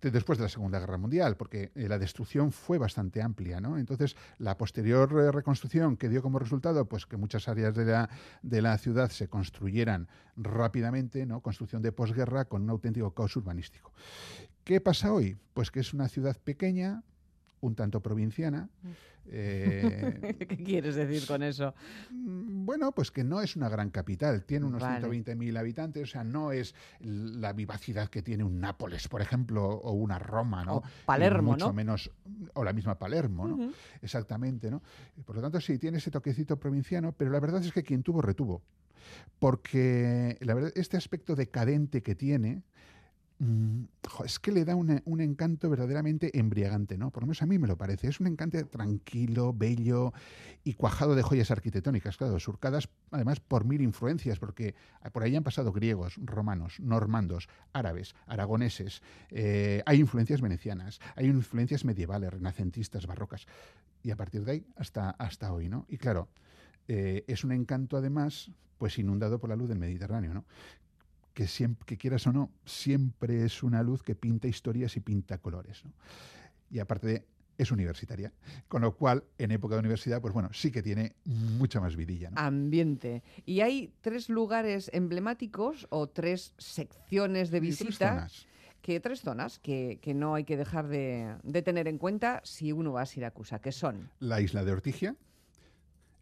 después 0.00 0.38
de 0.38 0.44
la 0.44 0.48
Segunda 0.48 0.78
Guerra 0.78 0.98
Mundial, 0.98 1.36
porque 1.36 1.72
eh, 1.74 1.88
la 1.88 1.98
destrucción 1.98 2.52
fue 2.52 2.78
bastante 2.78 3.22
amplia, 3.22 3.60
¿no? 3.60 3.78
Entonces, 3.78 4.16
la 4.38 4.56
posterior 4.56 5.10
eh, 5.12 5.32
reconstrucción 5.32 5.96
que 5.96 6.08
dio 6.08 6.22
como 6.22 6.38
resultado, 6.38 6.86
pues 6.86 7.06
que 7.06 7.16
muchas 7.16 7.48
áreas 7.48 7.74
de 7.74 7.84
la, 7.84 8.10
de 8.42 8.62
la 8.62 8.78
ciudad 8.78 9.10
se 9.10 9.28
construyeran 9.28 10.08
rápidamente, 10.36 11.26
¿no? 11.26 11.40
Construcción 11.40 11.82
de 11.82 11.92
posguerra 11.92 12.44
con 12.44 12.62
un 12.62 12.70
auténtico 12.70 13.12
caos 13.12 13.36
urbanístico. 13.36 13.92
¿Qué 14.64 14.80
pasa 14.80 15.12
hoy? 15.12 15.36
Pues 15.54 15.70
que 15.70 15.80
es 15.80 15.94
una 15.94 16.08
ciudad 16.08 16.36
pequeña, 16.42 17.02
un 17.60 17.74
tanto 17.74 18.00
provinciana. 18.00 18.68
Eh, 19.28 20.36
¿Qué 20.48 20.56
quieres 20.56 20.94
decir 20.94 21.26
con 21.26 21.42
eso? 21.42 21.74
Bueno, 22.10 22.92
pues 22.92 23.10
que 23.10 23.24
no 23.24 23.40
es 23.42 23.56
una 23.56 23.68
gran 23.68 23.90
capital, 23.90 24.44
tiene 24.44 24.66
unos 24.66 24.82
vale. 24.82 25.06
120.000 25.06 25.58
habitantes, 25.58 26.02
o 26.04 26.06
sea, 26.06 26.24
no 26.24 26.52
es 26.52 26.74
la 27.00 27.52
vivacidad 27.52 28.08
que 28.08 28.22
tiene 28.22 28.44
un 28.44 28.60
Nápoles, 28.60 29.08
por 29.08 29.20
ejemplo, 29.22 29.66
o 29.66 29.92
una 29.92 30.18
Roma, 30.18 30.64
¿no? 30.64 30.76
O 30.76 30.82
Palermo, 31.04 31.52
mucho 31.52 31.66
¿no? 31.68 31.72
menos, 31.72 32.10
o 32.54 32.64
la 32.64 32.72
misma 32.72 32.98
Palermo, 32.98 33.46
¿no? 33.48 33.54
Uh 33.56 33.68
-huh. 33.68 33.74
Exactamente, 34.02 34.70
¿no? 34.70 34.82
Por 35.24 35.36
lo 35.36 35.42
tanto, 35.42 35.60
sí, 35.60 35.78
tiene 35.78 35.98
ese 35.98 36.10
toquecito 36.10 36.58
provinciano, 36.58 37.12
pero 37.12 37.30
la 37.30 37.40
verdad 37.40 37.62
es 37.64 37.72
que 37.72 37.82
quien 37.82 38.02
tuvo, 38.02 38.22
retuvo. 38.22 38.62
Porque 39.38 40.36
la 40.40 40.54
verdad, 40.54 40.72
este 40.74 40.96
aspecto 40.96 41.36
decadente 41.36 42.02
que 42.02 42.14
tiene, 42.14 42.62
Mm, 42.95 42.95
es 44.24 44.38
que 44.38 44.50
le 44.50 44.64
da 44.64 44.74
un, 44.74 45.02
un, 45.04 45.20
encanto 45.20 45.68
verdaderamente 45.68 46.38
embriagante, 46.38 46.96
¿no? 46.96 47.10
Por 47.10 47.22
lo 47.22 47.26
menos 47.26 47.42
a 47.42 47.46
mí 47.46 47.58
me 47.58 47.66
lo 47.68 47.76
parece. 47.76 48.08
Es 48.08 48.18
un 48.18 48.26
encanto 48.28 48.64
tranquilo, 48.66 49.52
bello 49.52 50.14
y 50.64 50.72
cuajado 50.72 51.14
de 51.14 51.22
joyas 51.22 51.50
arquitectónicas, 51.50 52.16
claro, 52.16 52.40
surcadas 52.40 52.88
además 53.10 53.40
por 53.40 53.64
mil 53.64 53.82
influencias, 53.82 54.38
porque 54.38 54.74
por 55.12 55.22
ahí 55.22 55.36
han 55.36 55.44
pasado 55.44 55.72
griegos, 55.72 56.14
romanos, 56.16 56.80
normandos, 56.80 57.48
árabes, 57.72 58.14
aragoneses, 58.26 59.02
eh, 59.30 59.82
hay 59.84 60.00
influencias 60.00 60.40
venecianas, 60.40 60.98
hay 61.14 61.26
influencias 61.26 61.84
medievales, 61.84 62.32
renacentistas, 62.32 63.06
barrocas, 63.06 63.46
y 64.02 64.12
a 64.12 64.16
partir 64.16 64.44
de 64.44 64.52
ahí 64.52 64.66
hasta, 64.76 65.10
hasta 65.10 65.52
hoy, 65.52 65.68
¿no? 65.68 65.84
Y 65.88 65.98
claro, 65.98 66.28
eh, 66.88 67.24
es 67.26 67.44
un 67.44 67.52
encanto 67.52 67.96
además 67.96 68.50
pues 68.78 68.98
inundado 68.98 69.38
por 69.38 69.50
la 69.50 69.56
luz 69.56 69.68
del 69.68 69.78
Mediterráneo, 69.78 70.34
¿no? 70.34 70.44
Que, 71.36 71.46
siempre, 71.46 71.84
que 71.84 71.98
quieras 71.98 72.26
o 72.26 72.32
no, 72.32 72.50
siempre 72.64 73.44
es 73.44 73.62
una 73.62 73.82
luz 73.82 74.02
que 74.02 74.14
pinta 74.14 74.48
historias 74.48 74.96
y 74.96 75.00
pinta 75.00 75.36
colores. 75.36 75.84
¿no? 75.84 75.92
Y 76.70 76.78
aparte 76.78 77.06
de, 77.06 77.26
es 77.58 77.70
universitaria, 77.70 78.32
con 78.68 78.80
lo 78.80 78.96
cual 78.96 79.22
en 79.36 79.50
época 79.50 79.74
de 79.74 79.80
universidad, 79.80 80.22
pues 80.22 80.32
bueno, 80.32 80.48
sí 80.54 80.72
que 80.72 80.82
tiene 80.82 81.14
mucha 81.26 81.78
más 81.78 81.94
vidilla. 81.94 82.30
¿no? 82.30 82.40
Ambiente. 82.40 83.22
Y 83.44 83.60
hay 83.60 83.92
tres 84.00 84.30
lugares 84.30 84.90
emblemáticos 84.94 85.86
o 85.90 86.06
tres 86.06 86.54
secciones 86.56 87.50
de 87.50 87.60
visita. 87.60 88.28
Que 88.80 89.00
tres 89.00 89.20
zonas 89.20 89.58
que, 89.58 89.98
que, 90.00 90.14
no 90.14 90.36
hay 90.36 90.44
que 90.44 90.56
dejar 90.56 90.86
de, 90.86 91.34
de, 91.42 91.60
tener 91.60 91.88
en 91.88 91.98
cuenta 91.98 92.40
si 92.44 92.70
uno 92.70 92.92
va 92.92 93.02
a 93.02 93.06
Siracusa, 93.06 93.58
que 93.58 93.72
son 93.72 94.08
la 94.20 94.40
isla 94.40 94.64
de 94.64 94.70
Ortigia, 94.70 95.16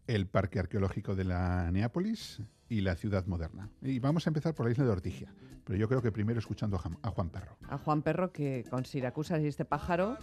el 0.07 0.27
Parque 0.27 0.59
Arqueológico 0.59 1.15
de 1.15 1.23
la 1.23 1.71
Neápolis 1.71 2.41
y 2.69 2.81
la 2.81 2.95
ciudad 2.95 3.25
moderna. 3.25 3.69
Y 3.81 3.99
vamos 3.99 4.27
a 4.27 4.29
empezar 4.29 4.53
por 4.53 4.65
la 4.65 4.71
isla 4.71 4.85
de 4.85 4.91
Ortigia, 4.91 5.33
pero 5.63 5.77
yo 5.77 5.87
creo 5.87 6.01
que 6.01 6.11
primero 6.11 6.39
escuchando 6.39 6.79
a 7.01 7.09
Juan 7.09 7.29
Perro. 7.29 7.57
A 7.69 7.77
Juan 7.77 8.01
Perro 8.01 8.31
que 8.31 8.65
con 8.69 8.85
Siracusa 8.85 9.39
y 9.39 9.47
este 9.47 9.65
pájaro, 9.65 10.17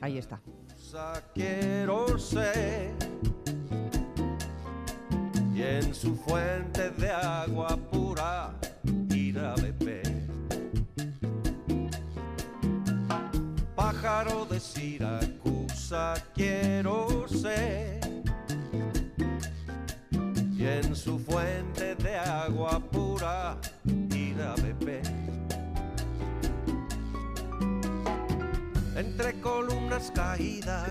ahí 0.00 0.18
está. 0.18 0.40
Quiero 1.34 2.18
ser 2.18 2.92
y 5.54 5.62
en 5.62 5.94
su 5.94 6.16
fuente 6.16 6.90
de 6.90 7.10
agua 7.10 7.76
pura 7.90 8.54
ir 9.10 9.38
a 9.38 9.54
beber. 9.54 10.24
Pájaro 13.76 14.44
de 14.46 14.58
Siracusa 14.58 16.14
quiero 16.34 17.28
ser 17.28 17.93
y 20.64 20.66
en 20.66 20.96
su 20.96 21.18
fuente 21.18 21.94
de 21.96 22.16
agua 22.16 22.80
pura 22.80 23.58
ir 23.84 24.40
a 24.40 24.54
beber. 24.54 25.02
Entre 28.96 29.40
columnas 29.40 30.10
caídas 30.14 30.88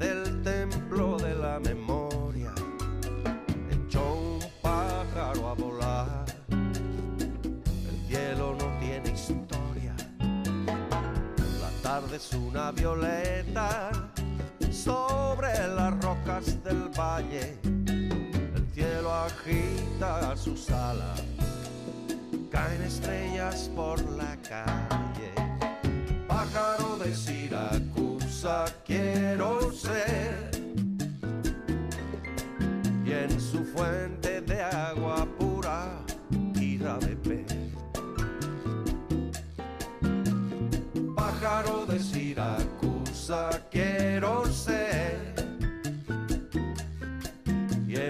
del 0.00 0.42
templo 0.42 1.18
de 1.18 1.34
la 1.36 1.60
memoria, 1.60 2.52
echó 3.70 4.14
un 4.14 4.40
pájaro 4.60 5.48
a 5.48 5.54
volar. 5.54 6.24
El 6.50 8.08
cielo 8.08 8.56
no 8.58 8.66
tiene 8.80 9.10
historia, 9.10 9.94
la 11.60 11.70
tarde 11.82 12.16
es 12.16 12.32
una 12.32 12.72
violeta 12.72 13.92
sobre 14.72 15.52
las 15.76 16.02
rocas 16.02 16.60
del 16.64 16.88
valle 16.98 17.81
agita 19.24 20.36
sus 20.36 20.68
alas, 20.70 21.22
caen 22.50 22.82
estrellas 22.82 23.70
por 23.74 24.00
la 24.10 24.36
calle. 24.42 25.32
Pájaro 26.26 26.96
de 26.96 27.14
Siracusa 27.14 28.64
quiero 28.84 29.70
ser, 29.72 30.50
y 33.04 33.12
en 33.12 33.40
su 33.40 33.64
fuente 33.64 34.41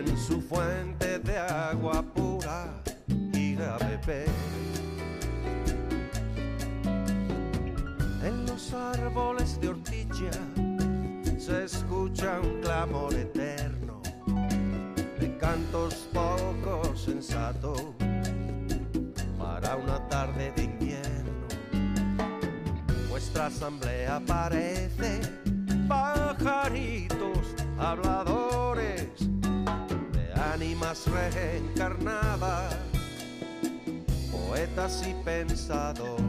en 0.06 0.18
su 0.18 0.40
fuente 0.40 1.18
de 1.18 1.38
agua 1.38 2.02
pura 2.02 2.66
ir 3.35 3.61
a 3.62 3.78
beber. 3.78 4.28
En 8.23 8.47
los 8.47 8.73
árboles 8.73 9.61
de 9.61 9.68
ortigia 9.68 10.30
se 11.38 11.64
escucha 11.64 12.40
un 12.40 12.61
clamor 12.61 13.14
eterno 13.14 14.00
de 15.18 15.37
cantos 15.38 16.09
poco 16.12 16.94
sensatos 16.97 17.82
para 19.38 19.76
una 19.76 20.09
tarde 20.09 20.52
de 20.56 20.64
invierno. 20.64 21.47
Nuestra 23.09 23.47
asamblea 23.47 24.21
parece 24.26 25.21
pajaritos 25.88 27.54
habladores 27.78 28.22
ánimas 30.62 31.04
reencarnadas, 31.09 32.76
poetas 34.31 35.04
y 35.09 35.12
pensadores, 35.25 36.23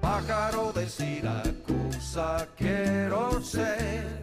pájaro 0.00 0.72
de 0.72 0.88
Siracusa 0.88 2.48
quiero 2.56 3.42
ser. 3.42 4.22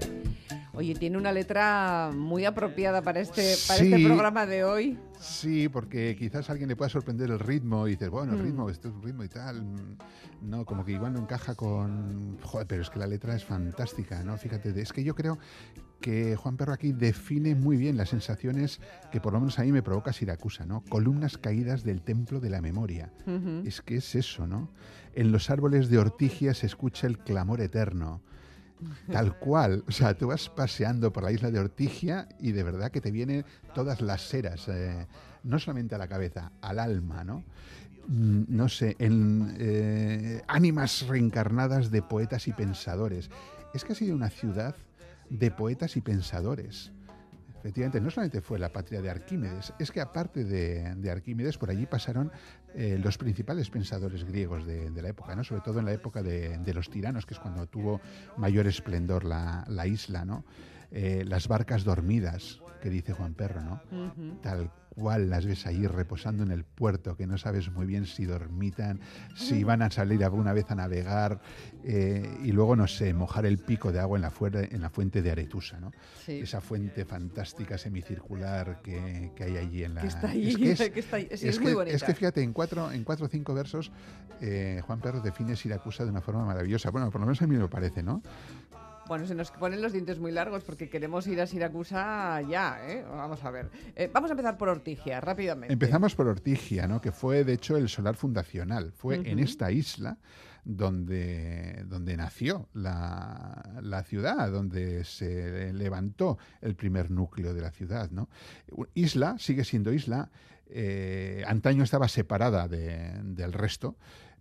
Oye, 0.74 0.96
tiene 0.96 1.18
una 1.20 1.32
letra 1.32 2.10
muy 2.12 2.44
apropiada 2.44 3.04
para 3.04 3.20
este, 3.22 3.56
para 3.68 3.80
Sí. 3.80 3.94
este 3.94 4.04
programa 4.04 4.48
de 4.48 4.64
hoy. 4.64 4.98
Sí, 5.20 5.70
porque 5.70 6.16
quizás 6.18 6.50
a 6.50 6.54
alguien 6.54 6.68
le 6.68 6.76
pueda 6.76 6.90
sorprender 6.90 7.30
el 7.30 7.40
ritmo 7.40 7.88
y 7.88 7.92
dices, 7.92 8.10
bueno, 8.10 8.34
el 8.34 8.40
Mm. 8.40 8.44
ritmo, 8.46 8.70
esto 8.72 8.88
es 8.90 8.96
un 8.96 9.04
ritmo 9.04 9.24
y 9.24 9.30
tal. 9.30 9.62
mm, 9.62 9.98
No, 10.42 10.66
como 10.66 10.84
que 10.84 10.92
igual 10.92 11.14
no 11.14 11.20
encaja 11.20 11.56
con. 11.56 12.38
Joder, 12.44 12.68
pero 12.68 12.82
es 12.82 12.90
que 12.90 13.00
la 13.00 13.08
letra 13.08 13.36
es 13.36 13.46
fantástica, 13.46 14.22
¿no? 14.24 14.38
Fíjate, 14.38 14.80
es 14.82 14.92
que 14.92 15.04
yo 15.04 15.16
creo 15.16 15.38
que 16.02 16.36
Juan 16.36 16.58
Perro 16.58 16.74
aquí 16.74 16.92
define 16.92 17.56
muy 17.56 17.78
bien 17.78 17.98
las 17.98 18.10
sensaciones 18.10 18.80
que 19.12 19.20
por 19.22 19.34
lo 19.34 19.40
menos 19.40 19.58
a 19.60 19.64
mí 19.64 19.72
me 19.72 19.82
provoca 19.82 20.14
Siracusa, 20.14 20.66
¿no? 20.66 20.82
Columnas 20.90 21.38
caídas 21.38 21.84
del 21.84 22.02
templo 22.02 22.40
de 22.40 22.50
la 22.50 22.62
memoria. 22.62 23.12
Es 23.66 23.82
que 23.82 23.98
es 23.98 24.16
eso, 24.16 24.46
¿no? 24.46 24.70
En 25.14 25.32
los 25.32 25.50
árboles 25.50 25.90
de 25.90 25.98
ortigia 25.98 26.54
se 26.54 26.66
escucha 26.68 27.08
el 27.08 27.18
clamor 27.20 27.62
eterno. 27.62 28.22
Tal 29.12 29.36
cual. 29.40 29.84
O 29.88 29.92
sea, 29.92 30.14
tú 30.16 30.28
vas 30.28 30.50
paseando 30.50 31.12
por 31.14 31.24
la 31.24 31.32
isla 31.32 31.50
de 31.50 31.60
Ortigia 31.60 32.28
y 32.40 32.52
de 32.52 32.62
verdad 32.64 32.92
que 32.92 33.00
te 33.02 33.10
vienen 33.10 33.46
todas 33.74 34.02
las 34.02 34.22
seras, 34.28 34.68
eh, 34.68 35.08
no 35.44 35.58
solamente 35.60 35.96
a 35.96 35.98
la 35.98 36.08
cabeza, 36.10 36.52
al 36.62 36.80
alma, 36.80 37.24
¿no? 37.24 37.44
Mm, 38.08 38.44
No 38.50 38.68
sé, 38.68 38.96
en 39.00 39.56
eh, 39.58 40.42
ánimas 40.48 41.08
reencarnadas 41.08 41.90
de 41.90 42.02
poetas 42.02 42.48
y 42.50 42.52
pensadores. 42.54 43.30
Es 43.74 43.86
que 43.86 43.94
ha 43.94 43.96
sido 43.96 44.14
una 44.16 44.30
ciudad 44.30 44.76
de 45.30 45.52
poetas 45.52 45.98
y 45.98 46.02
pensadores. 46.02 46.92
Efectivamente, 47.60 48.00
no 48.00 48.12
solamente 48.12 48.42
fue 48.42 48.60
la 48.60 48.72
patria 48.72 49.02
de 49.02 49.10
Arquímedes, 49.10 49.74
es 49.80 49.92
que 49.92 50.00
aparte 50.00 50.44
de, 50.44 50.94
de 50.96 51.10
Arquímedes, 51.10 51.58
por 51.58 51.72
allí 51.72 51.88
pasaron 51.88 52.32
eh, 52.76 53.00
los 53.04 53.18
principales 53.18 53.72
pensadores 53.72 54.24
griegos 54.24 54.68
de, 54.68 54.92
de 54.92 55.02
la 55.02 55.10
época, 55.10 55.36
¿no? 55.36 55.44
sobre 55.44 55.62
todo 55.62 55.80
en 55.80 55.86
la 55.86 55.94
época 55.94 56.22
de, 56.22 56.60
de 56.60 56.74
los 56.76 56.92
tiranos, 56.92 57.26
que 57.26 57.34
es 57.34 57.40
cuando 57.40 57.66
tuvo 57.66 58.02
mayor 58.38 58.68
esplendor 58.68 59.24
la, 59.24 59.66
la 59.68 59.88
isla, 59.88 60.26
¿no? 60.26 60.46
Eh, 60.92 61.24
las 61.28 61.48
barcas 61.48 61.84
dormidas, 61.84 62.62
que 62.82 62.90
dice 62.90 63.14
Juan 63.14 63.34
Perro, 63.34 63.62
¿no? 63.62 63.82
Tal 64.42 64.72
cual 64.96 65.30
las 65.30 65.46
ves 65.46 65.66
ahí 65.68 65.86
reposando 65.88 66.44
en 66.44 66.52
el 66.52 66.64
puerto, 66.64 67.18
que 67.18 67.28
no 67.28 67.38
sabes 67.38 67.70
muy 67.70 67.86
bien 67.86 68.06
si 68.06 68.24
dormitan, 68.24 69.02
si 69.36 69.62
van 69.66 69.82
a 69.82 69.92
salir 69.92 70.24
alguna 70.24 70.54
vez 70.54 70.72
a 70.72 70.76
navegar, 70.76 71.42
eh, 71.84 72.38
y 72.44 72.54
luego, 72.54 72.78
no 72.78 72.88
sé, 72.88 73.14
mojar 73.14 73.46
el 73.46 73.58
pico 73.58 73.92
de 73.92 74.00
agua 74.00 74.18
en 74.18 74.22
la, 74.22 74.32
fuer- 74.32 74.70
en 74.72 74.82
la 74.82 74.90
fuente 74.90 75.22
de 75.22 75.32
Aretusa, 75.32 75.82
¿no? 75.82 75.92
Sí. 76.26 76.40
Esa 76.40 76.62
fuente 76.62 77.04
fantástica 77.04 77.78
semicircular 77.78 78.82
que, 78.82 79.32
que 79.36 79.44
hay 79.44 79.58
allí 79.58 79.84
en 79.84 79.96
la... 79.96 80.02
Que 80.02 80.08
está 80.08 80.30
ahí, 80.30 80.48
Es 80.50 80.58
que 80.58 80.72
es- 80.72 80.90
que 80.94 81.00
está 81.02 81.16
ahí. 81.18 81.24
Sí, 81.32 81.34
es 81.34 81.44
es 81.44 81.60
muy 81.60 81.72
que, 81.72 81.76
bonita. 81.76 81.96
es 81.98 82.04
que 82.04 82.14
fíjate, 82.14 82.42
en 82.42 82.54
cuatro, 82.54 82.90
en 82.90 83.04
cuatro 83.04 83.26
o 83.26 83.30
cinco 83.30 83.54
versos, 83.54 83.92
eh, 84.40 84.82
Juan 84.86 85.02
Perro 85.02 85.20
define 85.20 85.58
Siracusa 85.58 86.06
de 86.06 86.12
una 86.12 86.22
forma 86.22 86.46
maravillosa. 86.46 86.90
Bueno, 86.92 87.12
por 87.12 87.20
lo 87.20 87.28
menos 87.28 87.42
a 87.42 87.48
mí 87.48 87.54
me 87.56 87.60
lo 87.62 87.70
parece, 87.70 88.02
¿no? 88.02 88.22
Bueno, 89.08 89.28
se 89.28 89.36
nos 89.36 89.52
ponen 89.52 89.82
los 89.82 89.94
dientes 89.94 90.18
muy 90.20 90.32
largos 90.32 90.64
porque 90.64 90.90
queremos 90.90 91.28
ir 91.28 91.40
a 91.40 91.46
Siracusa 91.46 92.42
ya, 92.42 92.80
¿eh? 92.90 93.06
Vamos 93.08 93.44
a 93.44 93.52
ver. 93.52 93.70
Eh, 93.96 94.10
vamos 94.12 94.32
a 94.32 94.34
empezar 94.34 94.58
por 94.58 94.68
Ortigia, 94.70 95.22
rápidamente. 95.22 95.72
Empezamos 95.74 96.16
por 96.16 96.28
Ortigia, 96.28 96.88
¿no? 96.88 97.00
que 97.00 97.12
fue 97.12 97.44
de 97.44 97.54
hecho 97.54 97.78
el 97.78 97.88
solar 97.88 98.16
fundacional. 98.16 98.92
Fue 98.94 99.16
en 99.18 99.38
esta 99.40 99.72
isla 99.72 100.18
donde, 100.64 101.84
donde 101.86 102.18
nació 102.18 102.68
la, 102.74 103.80
la 103.82 104.02
ciudad, 104.04 104.52
donde 104.52 105.04
se 105.04 105.72
levantó 105.74 106.40
el 106.62 106.76
primer 106.76 107.12
núcleo 107.12 107.54
de 107.54 107.62
la 107.62 107.70
ciudad. 107.72 108.10
¿no? 108.10 108.28
Isla, 108.96 109.36
sigue 109.38 109.64
siendo 109.64 109.94
isla, 109.94 110.32
eh, 110.68 111.44
antaño 111.48 111.84
estaba 111.84 112.08
separada 112.08 112.68
de- 112.68 113.22
del 113.24 113.54
resto. 113.54 113.98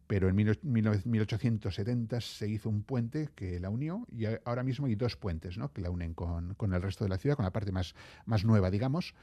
Pero 0.07 0.29
en 0.29 0.37
19- 0.37 1.05
1870 1.05 2.21
se 2.21 2.49
hizo 2.49 2.69
un 2.69 2.83
puente 2.83 3.31
que 3.35 3.59
la 3.59 3.71
unió 3.71 4.07
y 4.13 4.27
ahora 4.45 4.63
mismo 4.63 4.87
hay 4.87 4.95
dos 4.95 5.17
puentes 5.17 5.57
¿no? 5.57 5.73
que 5.73 5.81
la 5.81 5.91
unen 5.91 6.15
con, 6.15 6.55
con 6.55 6.75
el 6.75 6.83
resto 6.83 7.05
de 7.05 7.11
la 7.11 7.19
ciudad, 7.19 7.37
con 7.37 7.45
la 7.45 7.53
parte 7.53 7.73
más, 7.73 7.95
más 8.27 8.45
nueva, 8.45 8.71
digamos, 8.71 9.15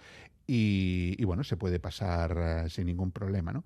y, 0.48 1.16
y, 1.18 1.24
bueno, 1.24 1.44
se 1.44 1.56
puede 1.56 1.80
pasar 1.80 2.66
eh, 2.66 2.70
sin 2.70 2.88
ningún 2.88 3.12
problema. 3.12 3.54
¿no? 3.54 3.64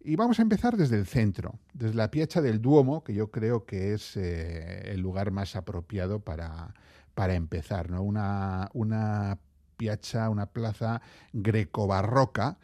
Y 0.00 0.16
vamos 0.16 0.38
a 0.38 0.42
empezar 0.42 0.76
desde 0.76 0.96
el 0.96 1.06
centro, 1.06 1.58
desde 1.72 1.94
la 1.94 2.10
Piazza 2.10 2.40
del 2.40 2.60
Duomo, 2.60 3.02
que 3.02 3.14
yo 3.14 3.30
creo 3.30 3.64
que 3.64 3.94
es 3.94 4.16
eh, 4.16 4.92
el 4.92 5.00
lugar 5.00 5.30
más 5.30 5.56
apropiado 5.56 6.20
para, 6.20 6.74
para 7.14 7.34
empezar. 7.34 7.90
¿no? 7.90 8.02
Una, 8.02 8.68
una 8.74 9.38
piazza, 9.76 10.28
una 10.28 10.46
plaza 10.46 11.00
greco-barroca. 11.32 12.58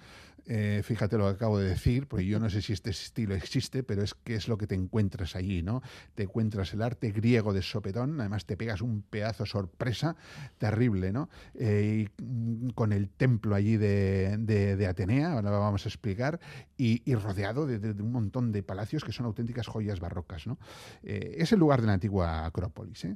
Eh, 0.47 0.83
fíjate 0.85 1.17
lo 1.19 1.25
que 1.25 1.31
acabo 1.35 1.59
de 1.59 1.69
decir, 1.69 2.07
porque 2.07 2.27
yo 2.27 2.39
no 2.39 2.51
sé 2.51 2.63
si 2.63 2.73
este 2.73 2.91
estilo 2.91 3.35
existe, 3.35 3.83
pero 3.83 4.03
es 4.03 4.15
que 4.15 4.35
es 4.35 4.49
lo 4.49 4.59
que 4.59 4.67
te 4.67 4.75
encuentras 4.75 5.37
allí, 5.37 5.63
¿no? 5.63 5.83
Te 6.15 6.25
encuentras 6.25 6.73
el 6.75 6.83
arte 6.83 7.11
griego 7.13 7.53
de 7.53 7.63
sopetón, 7.63 8.21
además 8.21 8.45
te 8.47 8.57
pegas 8.57 8.81
un 8.83 9.03
pedazo 9.03 9.47
sorpresa 9.47 10.17
terrible, 10.59 11.13
¿no? 11.13 11.29
Eh, 11.55 12.07
y, 12.19 12.23
mm, 12.23 12.71
con 12.71 12.93
el 12.93 13.09
templo 13.09 13.55
allí 13.55 13.77
de, 13.77 14.37
de- 14.39 14.85
Atenea, 14.87 15.33
ahora 15.33 15.51
vamos 15.53 15.87
a 15.87 15.89
explicar, 15.89 16.39
y, 16.77 17.03
rodeado 17.15 17.67
de, 17.67 17.91
un 18.03 18.13
montón 18.13 18.53
de 18.53 18.63
palacios 18.63 19.03
que 19.03 19.13
son 19.13 19.27
auténticas 19.27 19.67
joyas 19.67 19.99
barrocas, 20.01 20.47
¿no? 20.47 20.59
Eh, 21.03 21.37
es 21.39 21.53
el 21.53 21.59
lugar 21.59 21.81
de 21.81 21.87
la 21.87 21.95
antigua 21.95 22.45
Acrópolis. 22.45 23.07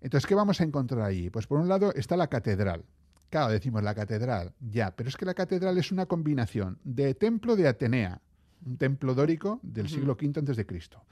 Entonces, 0.00 0.26
¿qué 0.26 0.34
vamos 0.34 0.60
a 0.60 0.64
encontrar 0.64 1.02
allí? 1.02 1.30
Pues 1.30 1.46
por 1.46 1.58
un 1.58 1.68
lado 1.68 1.92
está 1.94 2.16
la 2.16 2.28
catedral. 2.28 2.84
Claro, 3.30 3.52
decimos 3.52 3.82
la 3.82 3.94
catedral, 3.94 4.54
ya, 4.60 4.94
pero 4.96 5.08
es 5.08 5.16
que 5.16 5.26
la 5.26 5.34
catedral 5.34 5.76
es 5.76 5.92
una 5.92 6.06
combinación 6.06 6.78
de 6.84 7.14
templo 7.14 7.56
de 7.56 7.68
Atenea, 7.68 8.22
un 8.64 8.78
templo 8.78 9.14
dórico 9.14 9.60
del 9.62 9.88
siglo 9.88 10.16
V 10.20 10.38
antes 10.38 10.56
de 10.56 10.66
Cristo, 10.66 11.04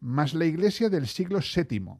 más 0.00 0.34
la 0.34 0.44
iglesia 0.44 0.90
del 0.90 1.06
siglo 1.06 1.40
VII, 1.40 1.96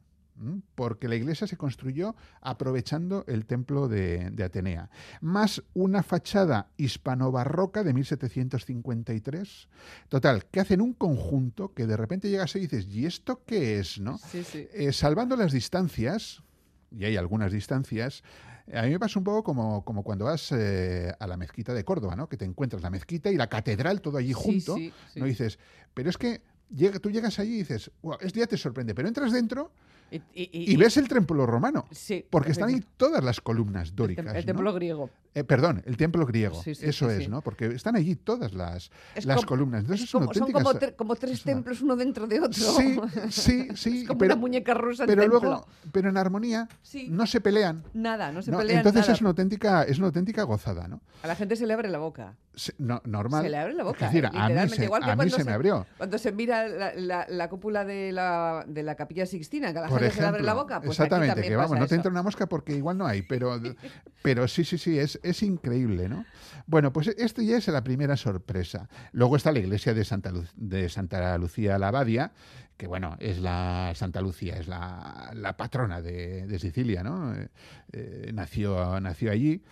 porque 0.75 1.07
la 1.07 1.15
iglesia 1.15 1.47
se 1.47 1.57
construyó 1.57 2.15
aprovechando 2.41 3.23
el 3.27 3.45
templo 3.45 3.87
de, 3.87 4.29
de 4.31 4.43
Atenea, 4.43 4.89
más 5.21 5.63
una 5.73 6.03
fachada 6.03 6.69
hispano-barroca 6.77 7.83
de 7.83 7.93
1753. 7.93 9.69
Total, 10.09 10.45
que 10.45 10.59
hacen 10.59 10.81
un 10.81 10.93
conjunto 10.93 11.73
que 11.73 11.87
de 11.87 11.97
repente 11.97 12.29
llegas 12.29 12.55
y 12.55 12.61
dices, 12.61 12.87
¿y 12.87 13.05
esto 13.05 13.43
qué 13.45 13.79
es? 13.79 13.99
¿no? 13.99 14.17
Sí, 14.17 14.43
sí. 14.43 14.67
Eh, 14.73 14.91
salvando 14.91 15.35
las 15.35 15.51
distancias, 15.51 16.43
y 16.91 17.05
hay 17.05 17.17
algunas 17.17 17.51
distancias, 17.51 18.23
a 18.71 18.83
mí 18.83 18.89
me 18.89 18.99
pasa 18.99 19.19
un 19.19 19.25
poco 19.25 19.43
como, 19.43 19.83
como 19.83 20.03
cuando 20.03 20.25
vas 20.25 20.51
eh, 20.51 21.11
a 21.19 21.27
la 21.27 21.37
mezquita 21.37 21.73
de 21.73 21.83
Córdoba, 21.83 22.15
¿no? 22.15 22.29
Que 22.29 22.37
te 22.37 22.45
encuentras 22.45 22.81
la 22.81 22.89
mezquita 22.89 23.29
y 23.29 23.35
la 23.35 23.47
catedral 23.47 24.01
todo 24.01 24.17
allí 24.17 24.33
junto. 24.33 24.75
sí, 24.75 24.93
sí. 25.13 25.19
No 25.19 25.25
dices, 25.25 25.59
pero 25.93 26.09
es 26.09 26.17
que 26.17 26.41
llega, 26.75 26.99
tú 26.99 27.09
llegas 27.11 27.39
allí 27.39 27.55
y 27.55 27.57
dices, 27.59 27.91
"Guau, 28.01 28.17
es 28.21 28.33
ya 28.33 28.47
te 28.47 28.57
sorprende, 28.57 28.93
pero 28.95 29.07
entras 29.07 29.31
dentro 29.31 29.71
Y, 30.11 30.17
y- 30.35 30.71
y, 30.73 30.77
ves 30.77 30.95
el 30.97 31.07
templo 31.07 31.43
romano. 31.47 31.85
Sí, 31.89 32.23
Porque 32.29 32.51
están 32.51 32.69
ahí 32.69 32.83
todas 32.97 33.23
las 33.23 33.41
columnas 33.41 33.95
dóricas. 33.95 34.27
el 34.27 34.41
¿no? 34.41 34.45
templo 34.45 34.71
griego. 34.71 35.09
Eh, 35.33 35.43
perdón, 35.43 35.81
el 35.87 35.97
templo 35.97 36.23
griego. 36.27 36.61
Sí, 36.61 36.75
sí, 36.75 36.85
Eso 36.85 37.09
es. 37.09 37.27
¿no? 37.27 37.41
Porque 37.41 37.65
están 37.65 37.95
allí 37.95 38.15
todas 38.15 38.53
las, 38.53 38.91
Es 39.15 39.25
las 39.25 39.37
como- 39.37 39.47
columnas. 39.47 39.81
Entonces 39.81 40.11
como- 40.11 40.31
son 40.31 40.51
como, 40.51 40.71
tre- 40.73 40.95
como 40.95 41.15
tres 41.15 41.43
una- 41.43 41.53
templos 41.55 41.81
uno 41.81 41.95
dentro 41.95 42.27
de 42.27 42.41
otro. 42.41 42.53
Sí, 42.53 42.99
sí, 43.31 43.67
sí. 43.75 43.97
es 44.01 44.07
como 44.07 44.19
pero, 44.19 44.35
una 44.35 44.41
muñeca 44.41 44.75
rusa 44.75 45.07
pero 45.07 45.27
luego, 45.27 45.65
pero 45.91 46.09
en 46.09 46.17
armonía, 46.17 46.69
Sí. 46.83 47.07
no 47.09 47.25
se 47.25 47.41
pelean. 47.41 47.83
Nada, 47.95 48.31
no 48.31 48.43
se 48.43 48.51
No, 48.51 48.59
pelean 48.59 48.77
entonces 48.79 49.01
nada. 49.01 49.13
es 49.13 49.21
una 49.21 49.29
auténtica, 49.31 49.81
es 49.81 49.97
una 49.97 50.07
auténtica 50.07 50.43
gozada, 50.43 50.87
¿no? 50.87 51.01
A 51.23 51.27
la 51.27 51.35
gente 51.35 51.55
se 51.55 51.65
le 51.65 51.73
abre 51.73 51.89
la 51.89 51.97
boca. 51.97 52.35
Se- 52.55 52.73
no- 52.77 53.01
normal. 53.05 53.43
Se 53.43 53.49
le 53.49 53.57
abre 53.57 53.73
la 53.73 53.83
boca. 53.83 54.05
Es 54.05 54.11
decir, 54.13 54.25
¿eh? 54.25 54.37
a 54.37 54.47
mí 54.49 54.69
se, 54.69 54.83
igual 54.85 55.03
que 55.03 55.09
a 55.09 55.13
mí 55.13 55.17
cuando 55.17 55.37
se 55.37 55.43
me 55.43 55.51
abrió. 55.53 55.87
Cuando 55.97 56.17
se 56.17 56.31
mira 56.31 56.67
la, 56.67 56.93
la- 56.93 57.25
la 57.27 57.49
cúpula 57.49 57.83
de 57.83 58.11
la, 58.11 58.63
de 58.67 58.83
la 58.83 58.95
capilla 58.95 59.25
Sixtina, 59.25 59.71
que 59.73 59.79
a 59.79 59.81
la 59.83 59.87
Por 59.87 59.99
gente 59.99 60.15
se 60.15 60.21
le 60.21 60.27
abre 60.27 60.41
la 60.43 60.51
ejemplo, 60.51 60.63
boca. 60.63 60.81
Pues 60.81 60.99
aquí 60.99 61.03
exactamente, 61.05 61.33
también 61.35 61.51
que 61.51 61.55
vamos, 61.57 61.79
no 61.79 61.87
te 61.87 61.95
entra 61.95 62.11
una 62.11 62.21
mosca 62.23 62.45
porque 62.47 62.75
igual 62.75 62.97
no 62.97 63.07
hay, 63.07 63.21
pero, 63.23 63.59
pero 64.21 64.47
sí, 64.47 64.63
sí, 64.63 64.77
sí, 64.77 64.99
es, 64.99 65.19
es 65.23 65.41
increíble, 65.43 66.09
¿no? 66.09 66.25
Bueno, 66.67 66.93
pues 66.93 67.07
esto 67.07 67.41
ya 67.41 67.57
es 67.57 67.67
la 67.67 67.83
primera 67.83 68.15
sorpresa. 68.17 68.87
Luego 69.11 69.35
está 69.35 69.51
la 69.51 69.59
iglesia 69.59 69.93
de 69.93 70.05
Santa, 70.05 70.31
Lu- 70.31 70.45
de 70.55 70.89
Santa 70.89 71.37
Lucía 71.37 71.77
la 71.79 71.89
Abadia, 71.89 72.31
que 72.77 72.87
bueno, 72.87 73.17
es 73.19 73.39
la 73.39 73.91
Santa 73.95 74.21
Lucía, 74.21 74.55
es 74.57 74.67
la, 74.67 75.31
la 75.35 75.57
patrona 75.57 76.01
de, 76.01 76.47
de 76.47 76.59
Sicilia, 76.59 77.03
¿no? 77.03 77.35
Eh, 77.35 77.49
eh, 77.91 78.31
nació, 78.33 78.99
nació 78.99 79.31
allí. 79.31 79.63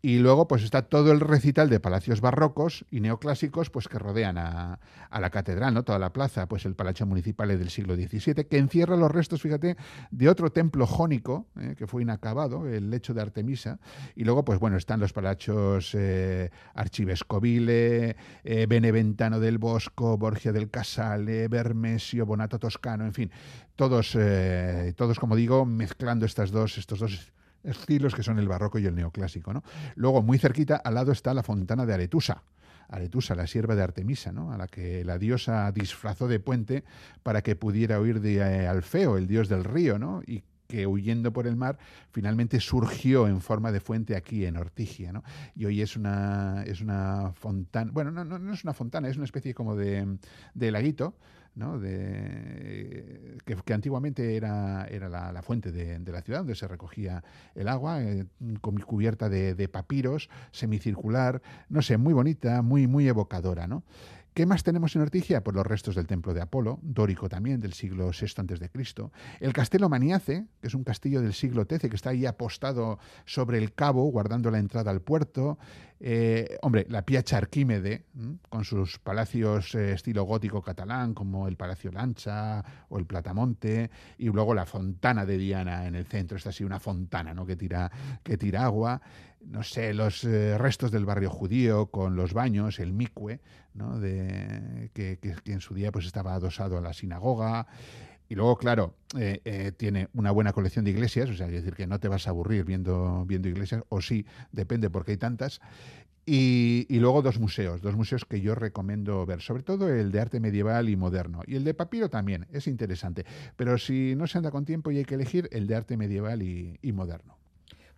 Y 0.00 0.18
luego 0.18 0.46
pues 0.46 0.62
está 0.62 0.82
todo 0.82 1.10
el 1.10 1.20
recital 1.20 1.68
de 1.68 1.80
palacios 1.80 2.20
barrocos 2.20 2.84
y 2.90 3.00
neoclásicos 3.00 3.70
pues 3.70 3.88
que 3.88 3.98
rodean 3.98 4.38
a, 4.38 4.78
a 5.10 5.20
la 5.20 5.30
catedral, 5.30 5.74
¿no? 5.74 5.82
Toda 5.82 5.98
la 5.98 6.12
plaza, 6.12 6.46
pues 6.46 6.64
el 6.66 6.74
Palacio 6.74 7.06
Municipal 7.06 7.48
del 7.48 7.70
siglo 7.70 7.96
XVII, 7.96 8.44
que 8.44 8.58
encierra 8.58 8.96
los 8.96 9.10
restos, 9.10 9.42
fíjate, 9.42 9.76
de 10.10 10.28
otro 10.28 10.50
templo 10.50 10.86
jónico 10.86 11.46
eh, 11.58 11.74
que 11.76 11.86
fue 11.86 12.02
inacabado, 12.02 12.68
el 12.68 12.90
lecho 12.90 13.14
de 13.14 13.22
Artemisa. 13.22 13.78
Y 14.14 14.24
luego, 14.24 14.44
pues 14.44 14.58
bueno, 14.58 14.76
están 14.76 15.00
los 15.00 15.12
palachos 15.12 15.94
eh, 15.94 16.50
Archivescovile, 16.74 18.16
eh, 18.44 18.66
Beneventano 18.68 19.40
del 19.40 19.58
Bosco, 19.58 20.16
Borgia 20.16 20.52
del 20.52 20.70
Casale, 20.70 21.48
Bermesio, 21.48 22.26
Bonato 22.26 22.58
Toscano, 22.58 23.04
en 23.04 23.12
fin, 23.12 23.30
todos, 23.76 24.16
eh, 24.18 24.92
todos 24.96 25.18
como 25.18 25.36
digo, 25.36 25.64
mezclando 25.64 26.26
estas 26.26 26.50
dos, 26.50 26.78
estos 26.78 26.98
dos 26.98 27.32
estilos 27.68 28.14
que 28.14 28.22
son 28.22 28.38
el 28.38 28.48
barroco 28.48 28.78
y 28.78 28.86
el 28.86 28.94
neoclásico. 28.94 29.52
¿no? 29.52 29.62
Luego, 29.94 30.22
muy 30.22 30.38
cerquita, 30.38 30.76
al 30.76 30.94
lado 30.94 31.12
está 31.12 31.34
la 31.34 31.42
fontana 31.42 31.86
de 31.86 31.94
Aretusa. 31.94 32.42
Aretusa, 32.88 33.34
la 33.34 33.46
sierva 33.46 33.74
de 33.74 33.82
Artemisa, 33.82 34.32
¿no? 34.32 34.52
a 34.52 34.56
la 34.56 34.66
que 34.66 35.04
la 35.04 35.18
diosa 35.18 35.70
disfrazó 35.72 36.26
de 36.26 36.40
puente 36.40 36.84
para 37.22 37.42
que 37.42 37.54
pudiera 37.54 38.00
huir 38.00 38.20
de 38.20 38.36
eh, 38.36 38.66
Alfeo, 38.66 39.18
el 39.18 39.26
dios 39.26 39.48
del 39.48 39.64
río, 39.64 39.98
¿no? 39.98 40.22
y 40.26 40.42
que 40.68 40.86
huyendo 40.86 41.32
por 41.32 41.46
el 41.46 41.56
mar 41.56 41.78
finalmente 42.12 42.60
surgió 42.60 43.26
en 43.26 43.40
forma 43.40 43.72
de 43.72 43.80
fuente 43.80 44.16
aquí 44.16 44.44
en 44.44 44.56
Ortigia. 44.56 45.12
¿no? 45.12 45.24
Y 45.56 45.64
hoy 45.64 45.82
es 45.82 45.96
una, 45.96 46.62
es 46.66 46.80
una 46.80 47.32
fontana, 47.34 47.90
bueno, 47.92 48.10
no, 48.10 48.24
no, 48.24 48.38
no 48.38 48.52
es 48.52 48.64
una 48.64 48.74
fontana, 48.74 49.08
es 49.08 49.16
una 49.16 49.24
especie 49.24 49.54
como 49.54 49.74
de, 49.74 50.18
de 50.54 50.70
laguito. 50.70 51.14
¿No? 51.58 51.78
de, 51.78 53.36
que, 53.44 53.74
antiguamente 53.74 54.36
era, 54.36 54.86
era 54.90 55.08
la, 55.08 55.32
la 55.32 55.42
fuente 55.42 55.72
de, 55.72 55.98
de, 55.98 56.12
la 56.12 56.22
ciudad 56.22 56.40
donde 56.40 56.54
se 56.54 56.68
recogía 56.68 57.24
el 57.54 57.68
agua, 57.68 58.02
eh, 58.02 58.26
con 58.60 58.78
cubierta 58.78 59.28
de, 59.28 59.54
de, 59.54 59.68
papiros, 59.68 60.30
semicircular, 60.52 61.42
no 61.68 61.82
sé, 61.82 61.98
muy 61.98 62.14
bonita, 62.14 62.62
muy, 62.62 62.86
muy 62.86 63.08
evocadora. 63.08 63.66
¿no? 63.66 63.82
¿Qué 64.38 64.46
más 64.46 64.62
tenemos 64.62 64.94
en 64.94 65.02
Ortigia? 65.02 65.42
Pues 65.42 65.56
los 65.56 65.66
restos 65.66 65.96
del 65.96 66.06
templo 66.06 66.32
de 66.32 66.40
Apolo, 66.40 66.78
dórico 66.80 67.28
también, 67.28 67.58
del 67.58 67.72
siglo 67.72 68.12
VI 68.12 68.54
a.C. 68.54 69.10
El 69.40 69.52
castelo 69.52 69.88
Maniace, 69.88 70.46
que 70.60 70.68
es 70.68 70.74
un 70.74 70.84
castillo 70.84 71.20
del 71.20 71.32
siglo 71.32 71.66
XIII 71.68 71.90
que 71.90 71.96
está 71.96 72.10
ahí 72.10 72.24
apostado 72.24 73.00
sobre 73.24 73.58
el 73.58 73.74
cabo, 73.74 74.04
guardando 74.04 74.52
la 74.52 74.60
entrada 74.60 74.92
al 74.92 75.00
puerto. 75.00 75.58
Eh, 75.98 76.56
hombre, 76.62 76.86
la 76.88 77.02
Piazza 77.02 77.38
Arquímede, 77.38 78.04
con 78.48 78.64
sus 78.64 79.00
palacios 79.00 79.74
eh, 79.74 79.94
estilo 79.94 80.22
gótico 80.22 80.62
catalán, 80.62 81.14
como 81.14 81.48
el 81.48 81.56
Palacio 81.56 81.90
Lancha 81.90 82.64
o 82.90 82.98
el 83.00 83.06
Platamonte, 83.06 83.90
y 84.18 84.26
luego 84.26 84.54
la 84.54 84.66
Fontana 84.66 85.26
de 85.26 85.36
Diana 85.36 85.88
en 85.88 85.96
el 85.96 86.06
centro, 86.06 86.36
esta 86.36 86.50
así 86.50 86.62
una 86.62 86.78
fontana 86.78 87.34
¿no? 87.34 87.44
que, 87.44 87.56
tira, 87.56 87.90
que 88.22 88.38
tira 88.38 88.62
agua 88.62 89.02
no 89.44 89.62
sé, 89.62 89.94
los 89.94 90.24
eh, 90.24 90.58
restos 90.58 90.90
del 90.90 91.04
barrio 91.04 91.30
judío 91.30 91.86
con 91.86 92.16
los 92.16 92.32
baños, 92.32 92.78
el 92.78 92.92
micue, 92.92 93.40
¿no? 93.74 93.98
de, 93.98 94.90
que, 94.92 95.18
que, 95.18 95.52
en 95.52 95.60
su 95.60 95.74
día 95.74 95.92
pues 95.92 96.06
estaba 96.06 96.34
adosado 96.34 96.78
a 96.78 96.80
la 96.80 96.92
sinagoga. 96.92 97.66
Y 98.28 98.34
luego, 98.34 98.58
claro, 98.58 98.94
eh, 99.18 99.40
eh, 99.44 99.72
tiene 99.74 100.08
una 100.12 100.30
buena 100.30 100.52
colección 100.52 100.84
de 100.84 100.90
iglesias, 100.90 101.30
o 101.30 101.34
sea, 101.34 101.46
es 101.46 101.52
decir, 101.52 101.74
que 101.74 101.86
no 101.86 101.98
te 101.98 102.08
vas 102.08 102.26
a 102.26 102.30
aburrir 102.30 102.64
viendo, 102.64 103.24
viendo 103.26 103.48
iglesias, 103.48 103.82
o 103.88 104.02
sí, 104.02 104.26
depende 104.52 104.90
porque 104.90 105.12
hay 105.12 105.16
tantas. 105.16 105.60
Y, 106.26 106.84
y, 106.90 106.98
luego 106.98 107.22
dos 107.22 107.38
museos, 107.40 107.80
dos 107.80 107.96
museos 107.96 108.26
que 108.26 108.42
yo 108.42 108.54
recomiendo 108.54 109.24
ver, 109.24 109.40
sobre 109.40 109.62
todo 109.62 109.88
el 109.88 110.12
de 110.12 110.20
arte 110.20 110.40
medieval 110.40 110.90
y 110.90 110.96
moderno. 110.96 111.40
Y 111.46 111.56
el 111.56 111.64
de 111.64 111.72
papiro 111.72 112.10
también, 112.10 112.46
es 112.52 112.66
interesante. 112.66 113.24
Pero 113.56 113.78
si 113.78 114.14
no 114.14 114.26
se 114.26 114.36
anda 114.36 114.50
con 114.50 114.66
tiempo 114.66 114.90
y 114.90 114.98
hay 114.98 115.06
que 115.06 115.14
elegir, 115.14 115.48
el 115.52 115.66
de 115.66 115.76
arte 115.76 115.96
medieval 115.96 116.42
y, 116.42 116.78
y 116.82 116.92
moderno. 116.92 117.37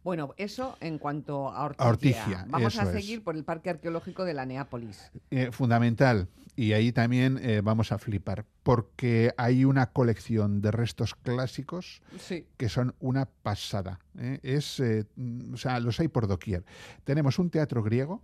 Bueno, 0.03 0.35
eso 0.39 0.77
en 0.81 0.99
cuanto 0.99 1.49
a 1.51 1.65
Ortigia. 1.65 2.47
Vamos 2.49 2.79
a 2.79 2.91
seguir 2.91 3.19
es. 3.19 3.25
por 3.25 3.37
el 3.37 3.45
Parque 3.45 3.71
Arqueológico 3.71 4.25
de 4.25 4.35
la 4.35 4.47
Neápolis. 4.47 5.11
Eh, 5.31 5.51
fundamental. 5.53 6.29
Y 6.57 6.73
ahí 6.73 6.93
también 6.93 7.39
eh, 7.43 7.61
vamos 7.63 7.93
a 7.93 7.99
flipar, 7.99 8.45
porque 8.63 9.33
hay 9.37 9.65
una 9.65 9.87
colección 9.93 10.61
de 10.61 10.71
restos 10.71 11.15
clásicos 11.15 12.03
sí. 12.19 12.47
que 12.57 12.69
son 12.69 12.95
una 12.99 13.27
pasada. 13.27 14.01
¿eh? 14.19 14.41
Es, 14.43 14.81
o 14.81 15.57
sea, 15.57 15.81
los 15.81 16.01
hay 16.01 16.09
por 16.09 16.27
doquier. 16.27 16.65
Tenemos 17.05 17.39
un 17.39 17.51
teatro 17.51 17.83
griego 17.83 18.23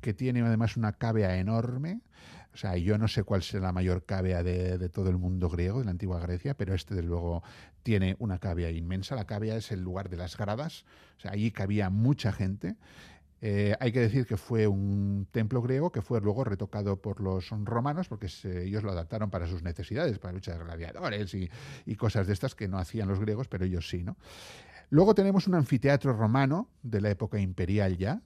que 0.00 0.14
tiene 0.14 0.40
además 0.42 0.76
una 0.76 0.92
cavea 0.92 1.36
enorme. 1.38 2.00
O 2.56 2.58
sea, 2.58 2.78
yo 2.78 2.96
no 2.96 3.06
sé 3.06 3.22
cuál 3.22 3.42
será 3.42 3.64
la 3.64 3.72
mayor 3.72 4.06
cavea 4.06 4.42
de, 4.42 4.78
de, 4.78 4.88
todo 4.88 5.10
el 5.10 5.18
mundo 5.18 5.50
griego, 5.50 5.80
de 5.80 5.84
la 5.84 5.90
antigua 5.90 6.18
Grecia, 6.20 6.56
pero 6.56 6.74
este, 6.74 6.94
desde 6.94 7.06
luego, 7.06 7.42
tiene 7.82 8.16
una 8.18 8.38
cavea 8.38 8.70
inmensa. 8.70 9.14
La 9.14 9.26
cavea 9.26 9.56
es 9.56 9.72
el 9.72 9.82
lugar 9.82 10.08
de 10.08 10.16
las 10.16 10.38
gradas, 10.38 10.86
o 11.18 11.20
sea, 11.20 11.32
allí 11.32 11.50
cabía 11.50 11.90
mucha 11.90 12.32
gente. 12.32 12.76
Eh, 13.42 13.76
hay 13.78 13.92
que 13.92 14.00
decir 14.00 14.24
que 14.24 14.38
fue 14.38 14.66
un 14.66 15.28
templo 15.32 15.60
griego 15.60 15.92
que 15.92 16.00
fue 16.00 16.18
luego 16.22 16.44
retocado 16.44 16.96
por 17.02 17.20
los 17.20 17.50
romanos 17.50 18.08
porque 18.08 18.28
ellos 18.62 18.82
lo 18.82 18.90
adaptaron 18.90 19.28
para 19.28 19.46
sus 19.46 19.62
necesidades, 19.62 20.18
para 20.18 20.32
luchas 20.32 20.56
de 20.58 20.64
gladiadores 20.64 21.34
y, 21.34 21.50
y, 21.84 21.96
cosas 21.96 22.26
de 22.26 22.32
estas 22.32 22.54
que 22.54 22.68
no 22.68 22.78
hacían 22.78 23.06
los 23.06 23.20
griegos, 23.20 23.48
pero 23.48 23.66
ellos 23.66 23.86
sí, 23.86 24.02
¿no? 24.02 24.16
Luego 24.88 25.14
tenemos 25.14 25.46
un 25.46 25.56
anfiteatro 25.56 26.14
romano 26.14 26.70
de 26.82 27.02
la 27.02 27.10
época 27.10 27.38
imperial 27.38 27.98
ya, 27.98 28.22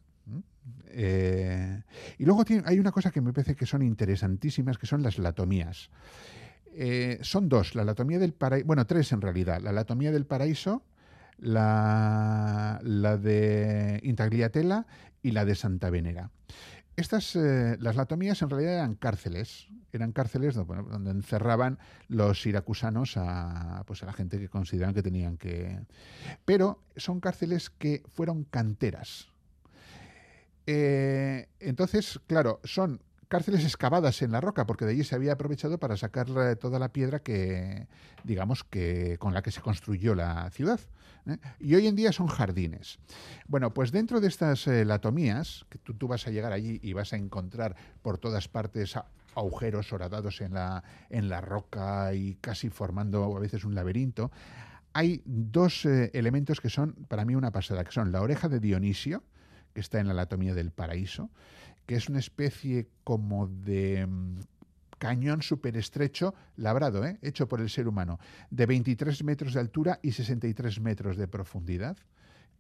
eh, 0.89 1.83
y 2.19 2.25
luego 2.25 2.45
hay 2.65 2.79
una 2.79 2.93
cosa 2.93 3.11
que 3.11 3.21
me 3.21 3.33
parece 3.33 3.55
que 3.55 3.67
son 3.67 3.83
interesantísimas, 3.83 4.79
que 4.79 4.87
son 4.87 5.03
las 5.03 5.19
latomías. 5.19 5.91
Eh, 6.73 7.19
son 7.23 7.49
dos, 7.49 7.75
la 7.75 7.85
latomía 7.85 8.19
del 8.19 8.33
paraíso, 8.33 8.67
bueno, 8.67 8.87
tres 8.87 9.13
en 9.13 9.21
realidad, 9.21 9.61
la 9.61 9.73
latomía 9.73 10.13
del 10.13 10.27
paraíso, 10.27 10.85
la, 11.39 12.81
de 12.83 14.01
Intagliatela 14.03 14.87
y 15.23 15.33
la 15.33 15.45
de 15.45 15.55
Santa 15.55 15.91
Venera. 15.91 16.31
Estas, 16.97 17.35
eh, 17.35 17.77
las 17.81 17.97
latomías 17.97 18.43
en 18.43 18.51
realidad 18.51 18.75
eran 18.75 18.95
cárceles, 18.95 19.69
eran 19.93 20.13
cárceles 20.13 20.55
donde, 20.55 21.11
encerraban 21.11 21.79
los 22.09 22.43
siracusanos 22.43 23.19
pues 23.87 24.03
a 24.03 24.07
la 24.07 24.13
gente 24.13 24.39
que 24.39 24.49
consideraban 24.49 24.95
que 24.95 25.03
tenían 25.03 25.39
que... 25.39 25.81
Pero 26.45 26.83
son 26.97 27.21
cárceles 27.21 27.71
que 27.71 28.03
fueron 28.09 28.45
canteras, 28.45 29.31
eh, 30.73 31.49
entonces, 31.59 32.21
claro, 32.29 32.61
son 32.63 33.03
cárceles 33.27 33.65
excavadas 33.65 34.23
en 34.23 34.31
la 34.31 34.41
roca, 34.41 34.67
porque 34.67 34.85
de 34.85 34.93
allí 34.93 35.03
se 35.03 35.17
había 35.17 35.33
aprovechado 35.33 35.79
para 35.79 35.97
sacar 35.97 36.27
toda 36.57 36.79
la 36.79 36.93
piedra 36.93 37.21
que, 37.21 37.89
digamos, 38.23 38.63
que 38.63 39.17
con 39.19 39.35
la 39.35 39.43
que 39.43 39.51
se 39.51 39.61
construyó 39.61 40.15
la 40.15 40.49
ciudad. 40.51 40.79
¿eh? 41.27 41.39
Y 41.59 41.75
hoy 41.75 41.89
en 41.89 41.97
día 41.97 42.13
son 42.13 42.29
jardines. 42.29 43.01
Bueno, 43.49 43.75
pues 43.75 43.91
dentro 43.91 44.21
de 44.21 44.29
estas 44.29 44.67
eh, 44.69 44.85
latomías, 44.85 45.67
que 45.71 45.79
tú, 45.79 46.07
vas 46.07 46.29
a 46.29 46.31
llegar 46.31 46.53
allí 46.53 46.79
y 46.83 46.93
vas 46.93 47.13
a 47.13 47.17
encontrar 47.17 47.75
por 48.03 48.19
todas 48.19 48.47
partes 48.47 48.95
agujeros 49.35 49.93
horadados 49.93 50.41
en 50.41 50.55
la, 50.55 50.85
en 51.09 51.29
la 51.29 51.41
roca 51.41 52.15
y 52.15 52.37
casi 52.37 52.71
formando 52.71 53.37
a 53.37 53.41
veces 53.41 53.65
un 53.65 53.75
laberinto, 53.75 54.31
hay 54.93 55.23
dos 55.25 55.85
eh, 55.85 56.11
elementos 56.15 56.61
que 56.61 56.71
son 56.71 56.95
para 57.09 57.25
mí 57.25 57.35
una 57.35 57.51
pasada, 57.51 57.83
que 57.83 57.93
son 57.93 58.13
la 58.13 58.23
oreja 58.23 58.49
de 58.49 58.61
Dionisio, 58.61 59.25
que 59.73 59.81
está 59.81 60.01
en 60.01 60.07
la 60.07 60.13
anatomía 60.13 60.55
del 60.55 60.71
paraíso, 60.71 61.31
que 61.87 61.97
es 61.97 62.09
una 62.09 62.19
especie 62.19 62.89
como 63.05 63.47
de 63.49 64.07
mm, 64.07 64.39
cañón 64.99 65.43
súper 65.43 65.77
estrecho, 65.77 66.35
labrado, 66.57 67.05
¿eh? 67.05 67.19
hecho 67.23 67.49
por 67.49 67.61
el 67.61 67.71
ser 67.71 67.89
humano, 67.89 68.19
de 68.51 68.67
23 68.67 69.25
metros 69.25 69.55
de 69.55 69.61
altura 69.61 69.99
y 70.03 70.13
63 70.13 70.81
metros 70.81 71.17
de 71.17 71.27
profundidad 71.27 71.97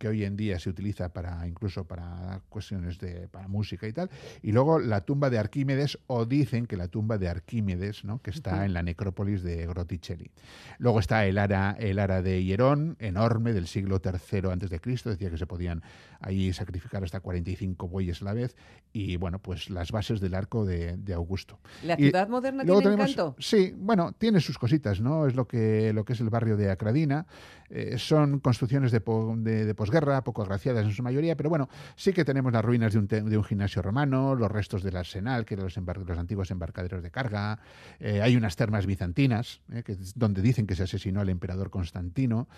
que 0.00 0.08
hoy 0.08 0.24
en 0.24 0.34
día 0.34 0.58
se 0.58 0.70
utiliza 0.70 1.10
para 1.10 1.46
incluso 1.46 1.84
para 1.84 2.40
cuestiones 2.48 2.98
de 2.98 3.28
para 3.28 3.48
música 3.48 3.86
y 3.86 3.92
tal. 3.92 4.08
Y 4.42 4.50
luego 4.52 4.78
la 4.78 5.02
tumba 5.02 5.28
de 5.28 5.38
Arquímedes 5.38 5.98
o 6.06 6.24
dicen 6.24 6.64
que 6.64 6.78
la 6.78 6.88
tumba 6.88 7.18
de 7.18 7.28
Arquímedes 7.28 8.02
no 8.02 8.22
que 8.22 8.30
está 8.30 8.52
uh 8.52 8.58
-huh. 8.60 8.64
en 8.64 8.72
la 8.72 8.82
necrópolis 8.82 9.42
de 9.42 9.66
Grotticelli 9.66 10.30
luego 10.78 11.00
está 11.00 11.26
el 11.26 11.36
ara 11.36 11.76
el 11.78 11.98
ara 11.98 12.22
de 12.22 12.42
Hierón 12.42 12.96
enorme 12.98 13.52
del 13.52 13.66
siglo 13.66 14.00
III 14.02 14.50
antes 14.50 14.70
de 14.70 14.80
Cristo 14.80 15.10
decía 15.10 15.30
que 15.30 15.36
se 15.36 15.46
podían 15.46 15.82
ahí 16.20 16.50
sacrificar 16.54 17.04
hasta 17.04 17.20
45 17.20 17.86
bueyes 17.86 18.22
a 18.22 18.24
la 18.24 18.32
vez 18.32 18.56
y 18.94 19.16
bueno 19.16 19.38
pues 19.38 19.68
las 19.68 19.92
bases 19.92 20.20
del 20.20 20.34
arco 20.34 20.64
de, 20.64 20.96
de 20.96 21.12
Augusto. 21.12 21.58
La 21.84 21.96
ciudad 21.96 22.26
moderna 22.28 22.64
tiene 22.64 22.80
tenemos, 22.80 23.10
encanto 23.10 23.36
sí 23.38 23.74
bueno 23.76 24.12
tiene 24.12 24.40
sus 24.40 24.56
cositas 24.56 25.02
no 25.02 25.26
es 25.26 25.34
lo 25.34 25.46
que 25.46 25.92
lo 25.92 26.04
que 26.06 26.14
es 26.14 26.20
el 26.20 26.30
barrio 26.30 26.56
de 26.56 26.70
Acradina. 26.70 27.26
Eh, 27.72 27.98
son 27.98 28.40
construcciones 28.40 28.90
de, 28.90 28.98
de, 28.98 29.64
de 29.64 29.74
posguerra, 29.90 30.22
poco 30.22 30.42
agraciadas 30.42 30.84
en 30.84 30.92
su 30.92 31.02
mayoría, 31.02 31.36
pero 31.36 31.50
bueno, 31.50 31.68
sí 31.96 32.12
que 32.12 32.24
tenemos 32.24 32.52
las 32.52 32.64
ruinas 32.64 32.92
de 32.92 33.00
un, 33.00 33.08
de 33.08 33.36
un 33.36 33.42
gimnasio 33.42 33.82
romano, 33.82 34.36
los 34.36 34.48
restos 34.50 34.84
del 34.84 34.96
arsenal, 34.96 35.44
que 35.44 35.54
eran 35.54 35.64
los, 35.64 35.76
los 36.06 36.18
antiguos 36.18 36.52
embarcaderos 36.52 37.02
de 37.02 37.10
carga, 37.10 37.58
eh, 37.98 38.22
hay 38.22 38.36
unas 38.36 38.54
termas 38.54 38.86
bizantinas, 38.86 39.62
eh, 39.72 39.82
que, 39.82 39.96
donde 40.14 40.42
dicen 40.42 40.68
que 40.68 40.76
se 40.76 40.84
asesinó 40.84 41.20
al 41.20 41.28
emperador 41.28 41.70
Constantino, 41.70 42.48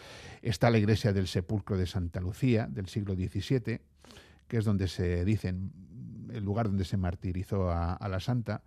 está 0.43 0.69
la 0.69 0.77
iglesia 0.77 1.15
del 1.15 1.27
sepulcro 1.27 1.79
de 1.79 1.87
Santa 1.87 2.21
Lucía, 2.21 2.67
del 2.71 2.89
siglo 2.89 3.15
XVII, 3.15 3.81
que 4.47 4.57
es 4.59 4.65
donde 4.67 4.87
se 4.89 5.25
dicen 5.25 5.73
el 6.33 6.45
lugar 6.45 6.67
donde 6.67 6.85
se 6.85 6.97
martirizó 6.97 7.71
a, 7.71 8.09
la 8.09 8.21
santa. 8.21 8.63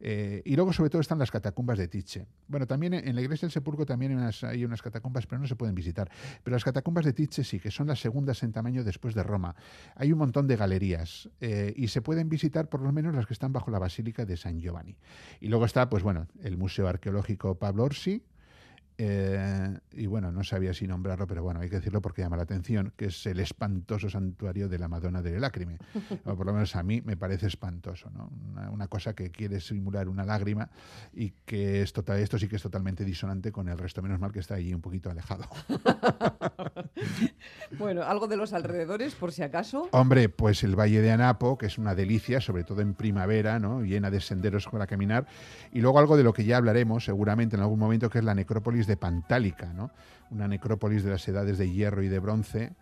Eh, 0.00 0.42
y 0.44 0.56
luego, 0.56 0.72
sobre 0.72 0.90
todo, 0.90 1.00
están 1.00 1.18
las 1.18 1.30
catacumbas 1.30 1.78
de 1.78 1.88
Tiche. 1.88 2.26
Bueno, 2.48 2.66
también 2.66 2.94
en 2.94 3.14
la 3.14 3.22
iglesia 3.22 3.46
del 3.46 3.52
Sepulcro 3.52 3.86
también 3.86 4.12
hay 4.12 4.18
unas, 4.18 4.44
hay 4.44 4.64
unas 4.64 4.82
catacumbas, 4.82 5.26
pero 5.26 5.40
no 5.40 5.46
se 5.46 5.56
pueden 5.56 5.74
visitar. 5.74 6.10
Pero 6.42 6.54
las 6.54 6.64
catacumbas 6.64 7.04
de 7.04 7.12
Tiche 7.12 7.44
sí, 7.44 7.60
que 7.60 7.70
son 7.70 7.86
las 7.86 8.00
segundas 8.00 8.42
en 8.42 8.52
tamaño 8.52 8.84
después 8.84 9.14
de 9.14 9.22
Roma. 9.22 9.54
Hay 9.94 10.12
un 10.12 10.18
montón 10.18 10.46
de 10.46 10.56
galerías 10.56 11.28
eh, 11.40 11.72
y 11.76 11.88
se 11.88 12.02
pueden 12.02 12.28
visitar 12.28 12.68
por 12.68 12.80
lo 12.80 12.92
menos 12.92 13.14
las 13.14 13.26
que 13.26 13.32
están 13.32 13.52
bajo 13.52 13.70
la 13.70 13.78
Basílica 13.78 14.24
de 14.24 14.36
San 14.36 14.60
Giovanni. 14.60 14.96
Y 15.40 15.48
luego 15.48 15.64
está, 15.64 15.88
pues 15.88 16.02
bueno, 16.02 16.26
el 16.42 16.56
Museo 16.56 16.88
Arqueológico 16.88 17.58
Pablo 17.58 17.84
Orsi, 17.84 18.22
eh, 18.96 19.78
y 19.92 20.06
bueno, 20.06 20.30
no 20.30 20.44
sabía 20.44 20.72
si 20.72 20.86
nombrarlo, 20.86 21.26
pero 21.26 21.42
bueno, 21.42 21.60
hay 21.60 21.68
que 21.68 21.76
decirlo 21.76 22.00
porque 22.00 22.22
llama 22.22 22.36
la 22.36 22.44
atención, 22.44 22.92
que 22.96 23.06
es 23.06 23.26
el 23.26 23.40
espantoso 23.40 24.08
santuario 24.08 24.68
de 24.68 24.78
la 24.78 24.88
Madonna 24.88 25.22
de 25.22 25.38
Lágrime. 25.40 25.78
o 26.24 26.36
por 26.36 26.46
lo 26.46 26.52
menos 26.52 26.76
a 26.76 26.82
mí 26.82 27.02
me 27.04 27.16
parece 27.16 27.46
espantoso, 27.46 28.10
¿no? 28.10 28.30
Una, 28.50 28.70
una, 28.70 28.88
cosa 28.88 29.14
que 29.14 29.30
quiere 29.30 29.60
simular 29.60 30.08
una 30.08 30.24
lágrima 30.24 30.70
y 31.12 31.30
que 31.44 31.82
es 31.82 31.92
total, 31.92 32.20
esto 32.20 32.38
sí 32.38 32.48
que 32.48 32.56
es 32.56 32.62
totalmente 32.62 33.04
disonante 33.04 33.50
con 33.50 33.68
el 33.68 33.78
resto, 33.78 34.02
menos 34.02 34.20
mal 34.20 34.30
que 34.30 34.40
está 34.40 34.54
allí 34.54 34.72
un 34.72 34.80
poquito 34.80 35.10
alejado. 35.10 35.48
Bueno, 37.78 38.02
algo 38.02 38.28
de 38.28 38.36
los 38.36 38.52
alrededores, 38.52 39.14
por 39.14 39.32
si 39.32 39.42
acaso. 39.42 39.88
Hombre, 39.90 40.28
pues 40.28 40.62
el 40.62 40.78
Valle 40.78 41.00
de 41.00 41.10
Anapo, 41.10 41.58
que 41.58 41.66
es 41.66 41.78
una 41.78 41.94
delicia, 41.94 42.40
sobre 42.40 42.64
todo 42.64 42.80
en 42.80 42.94
primavera, 42.94 43.58
¿no? 43.58 43.82
llena 43.82 44.10
de 44.10 44.20
senderos 44.20 44.68
para 44.68 44.86
caminar. 44.86 45.26
Y 45.72 45.80
luego 45.80 45.98
algo 45.98 46.16
de 46.16 46.22
lo 46.22 46.32
que 46.32 46.44
ya 46.44 46.56
hablaremos 46.56 47.04
seguramente 47.04 47.56
en 47.56 47.62
algún 47.62 47.78
momento, 47.78 48.10
que 48.10 48.18
es 48.18 48.24
la 48.24 48.34
necrópolis 48.34 48.83
de 48.86 48.96
Pantálica, 48.96 49.72
¿no? 49.72 49.90
una 50.30 50.48
necrópolis 50.48 51.04
de 51.04 51.10
las 51.10 51.26
edades 51.28 51.58
de 51.58 51.70
hierro 51.70 52.02
y 52.02 52.08
de 52.08 52.18
bronce, 52.18 52.72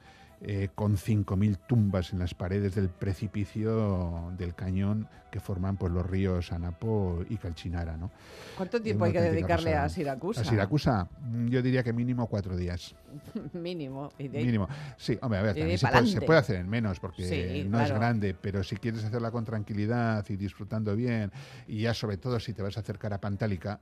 eh, 0.44 0.70
con 0.74 0.96
5.000 0.96 1.56
tumbas 1.68 2.12
en 2.12 2.18
las 2.18 2.34
paredes 2.34 2.74
del 2.74 2.88
precipicio 2.88 4.32
del 4.36 4.56
cañón 4.56 5.08
que 5.30 5.38
forman 5.38 5.76
pues, 5.76 5.92
los 5.92 6.04
ríos 6.04 6.50
Anapo 6.50 7.24
y 7.30 7.36
Calchinara. 7.36 7.96
¿no? 7.96 8.10
¿Cuánto 8.56 8.82
tiempo 8.82 9.04
hay 9.04 9.12
que 9.12 9.20
dedicarle 9.20 9.74
a. 9.74 9.88
Siracusa? 9.88 10.40
A 10.40 10.44
Siracusa, 10.44 11.08
mm, 11.20 11.46
yo 11.46 11.62
diría 11.62 11.84
que 11.84 11.92
mínimo 11.92 12.26
cuatro 12.26 12.56
días. 12.56 12.94
Mínimo. 13.52 14.10
Y 14.18 14.26
de 14.26 14.44
Mínimo. 14.44 14.66
Sí, 14.96 15.16
hombre, 15.22 15.38
a 15.38 15.42
ver, 15.42 15.54
también 15.54 15.78
se, 15.78 15.86
puede, 15.86 16.06
se 16.08 16.20
puede 16.20 16.40
hacer 16.40 16.56
en 16.56 16.68
menos 16.68 16.98
porque 16.98 17.22
Sí, 17.22 17.68
no 17.68 17.80
es 17.80 17.92
grande, 17.92 18.34
pero 18.34 18.64
si 18.64 18.76
quieres 18.76 19.04
hacerla 19.04 19.30
con 19.30 19.44
tranquilidad 19.44 20.24
y 20.28 20.34
disfrutando 20.34 20.96
bien, 20.96 21.30
y 21.68 21.82
ya 21.82 21.94
sobre 21.94 22.16
todo 22.16 22.40
si 22.40 22.52
te 22.52 22.62
vas 22.62 22.76
a 22.76 22.80
acercar 22.80 23.12
a 23.12 23.20
Pantálica, 23.20 23.78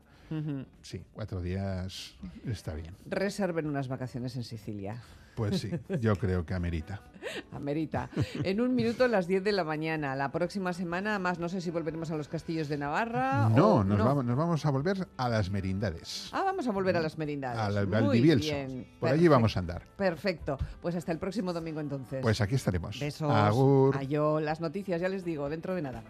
sí, 0.83 1.03
cuatro 1.14 1.40
días 1.40 2.16
está 2.46 2.75
bien. 2.75 2.94
Reserven 3.07 3.66
unas 3.66 3.88
vacaciones 3.88 4.37
en 4.37 4.44
Sicilia. 4.44 5.01
Pues 5.48 5.61
sí, 5.61 5.70
yo 6.00 6.16
creo 6.16 6.44
que 6.44 6.53
amerita. 6.55 7.00
Amerita. 7.53 8.11
En 8.42 8.61
un 8.61 8.74
minuto, 8.74 9.07
las 9.07 9.26
10 9.26 9.44
de 9.44 9.53
la 9.53 9.62
mañana. 9.64 10.14
La 10.16 10.33
próxima 10.33 10.72
semana, 10.72 11.18
más 11.18 11.38
no 11.38 11.48
sé 11.48 11.61
si 11.61 11.70
volveremos 11.70 12.11
a 12.11 12.16
los 12.16 12.29
castillos 12.29 12.68
de 12.68 12.76
Navarra. 12.79 13.48
No, 13.50 13.76
o- 13.76 13.85
nos, 13.85 13.98
Vamos, 14.05 14.24
nos 14.24 14.37
vamos 14.37 14.66
a 14.66 14.70
volver 14.70 15.07
a 15.16 15.29
las 15.29 15.50
merindades. 15.50 16.29
Ah, 16.33 16.42
vamos 16.44 16.66
a 16.66 16.72
volver 16.72 16.96
a 16.96 17.00
las 17.00 17.16
merindades. 17.18 17.59
a 17.59 17.70
la- 17.70 17.81
al 17.81 18.05
Muy 18.05 18.20
bien. 18.20 18.87
Por 18.98 19.09
allí 19.11 19.29
vamos 19.29 19.57
a 19.57 19.61
andar. 19.61 19.83
Perfecto. 19.96 20.59
Pues 20.83 20.94
hasta 20.96 21.12
el 21.12 21.18
próximo 21.18 21.53
domingo 21.53 21.81
entonces. 21.81 22.20
Pues 22.20 22.40
aquí 22.40 22.57
estaremos. 22.57 22.98
Besos. 22.98 23.31
Agur. 23.33 23.96
Ayo. 23.96 24.40
Las 24.40 24.61
noticias, 24.61 25.00
ya 25.00 25.09
les 25.09 25.24
digo, 25.24 25.48
dentro 25.48 25.74
de 25.74 25.83
nada. 25.83 26.03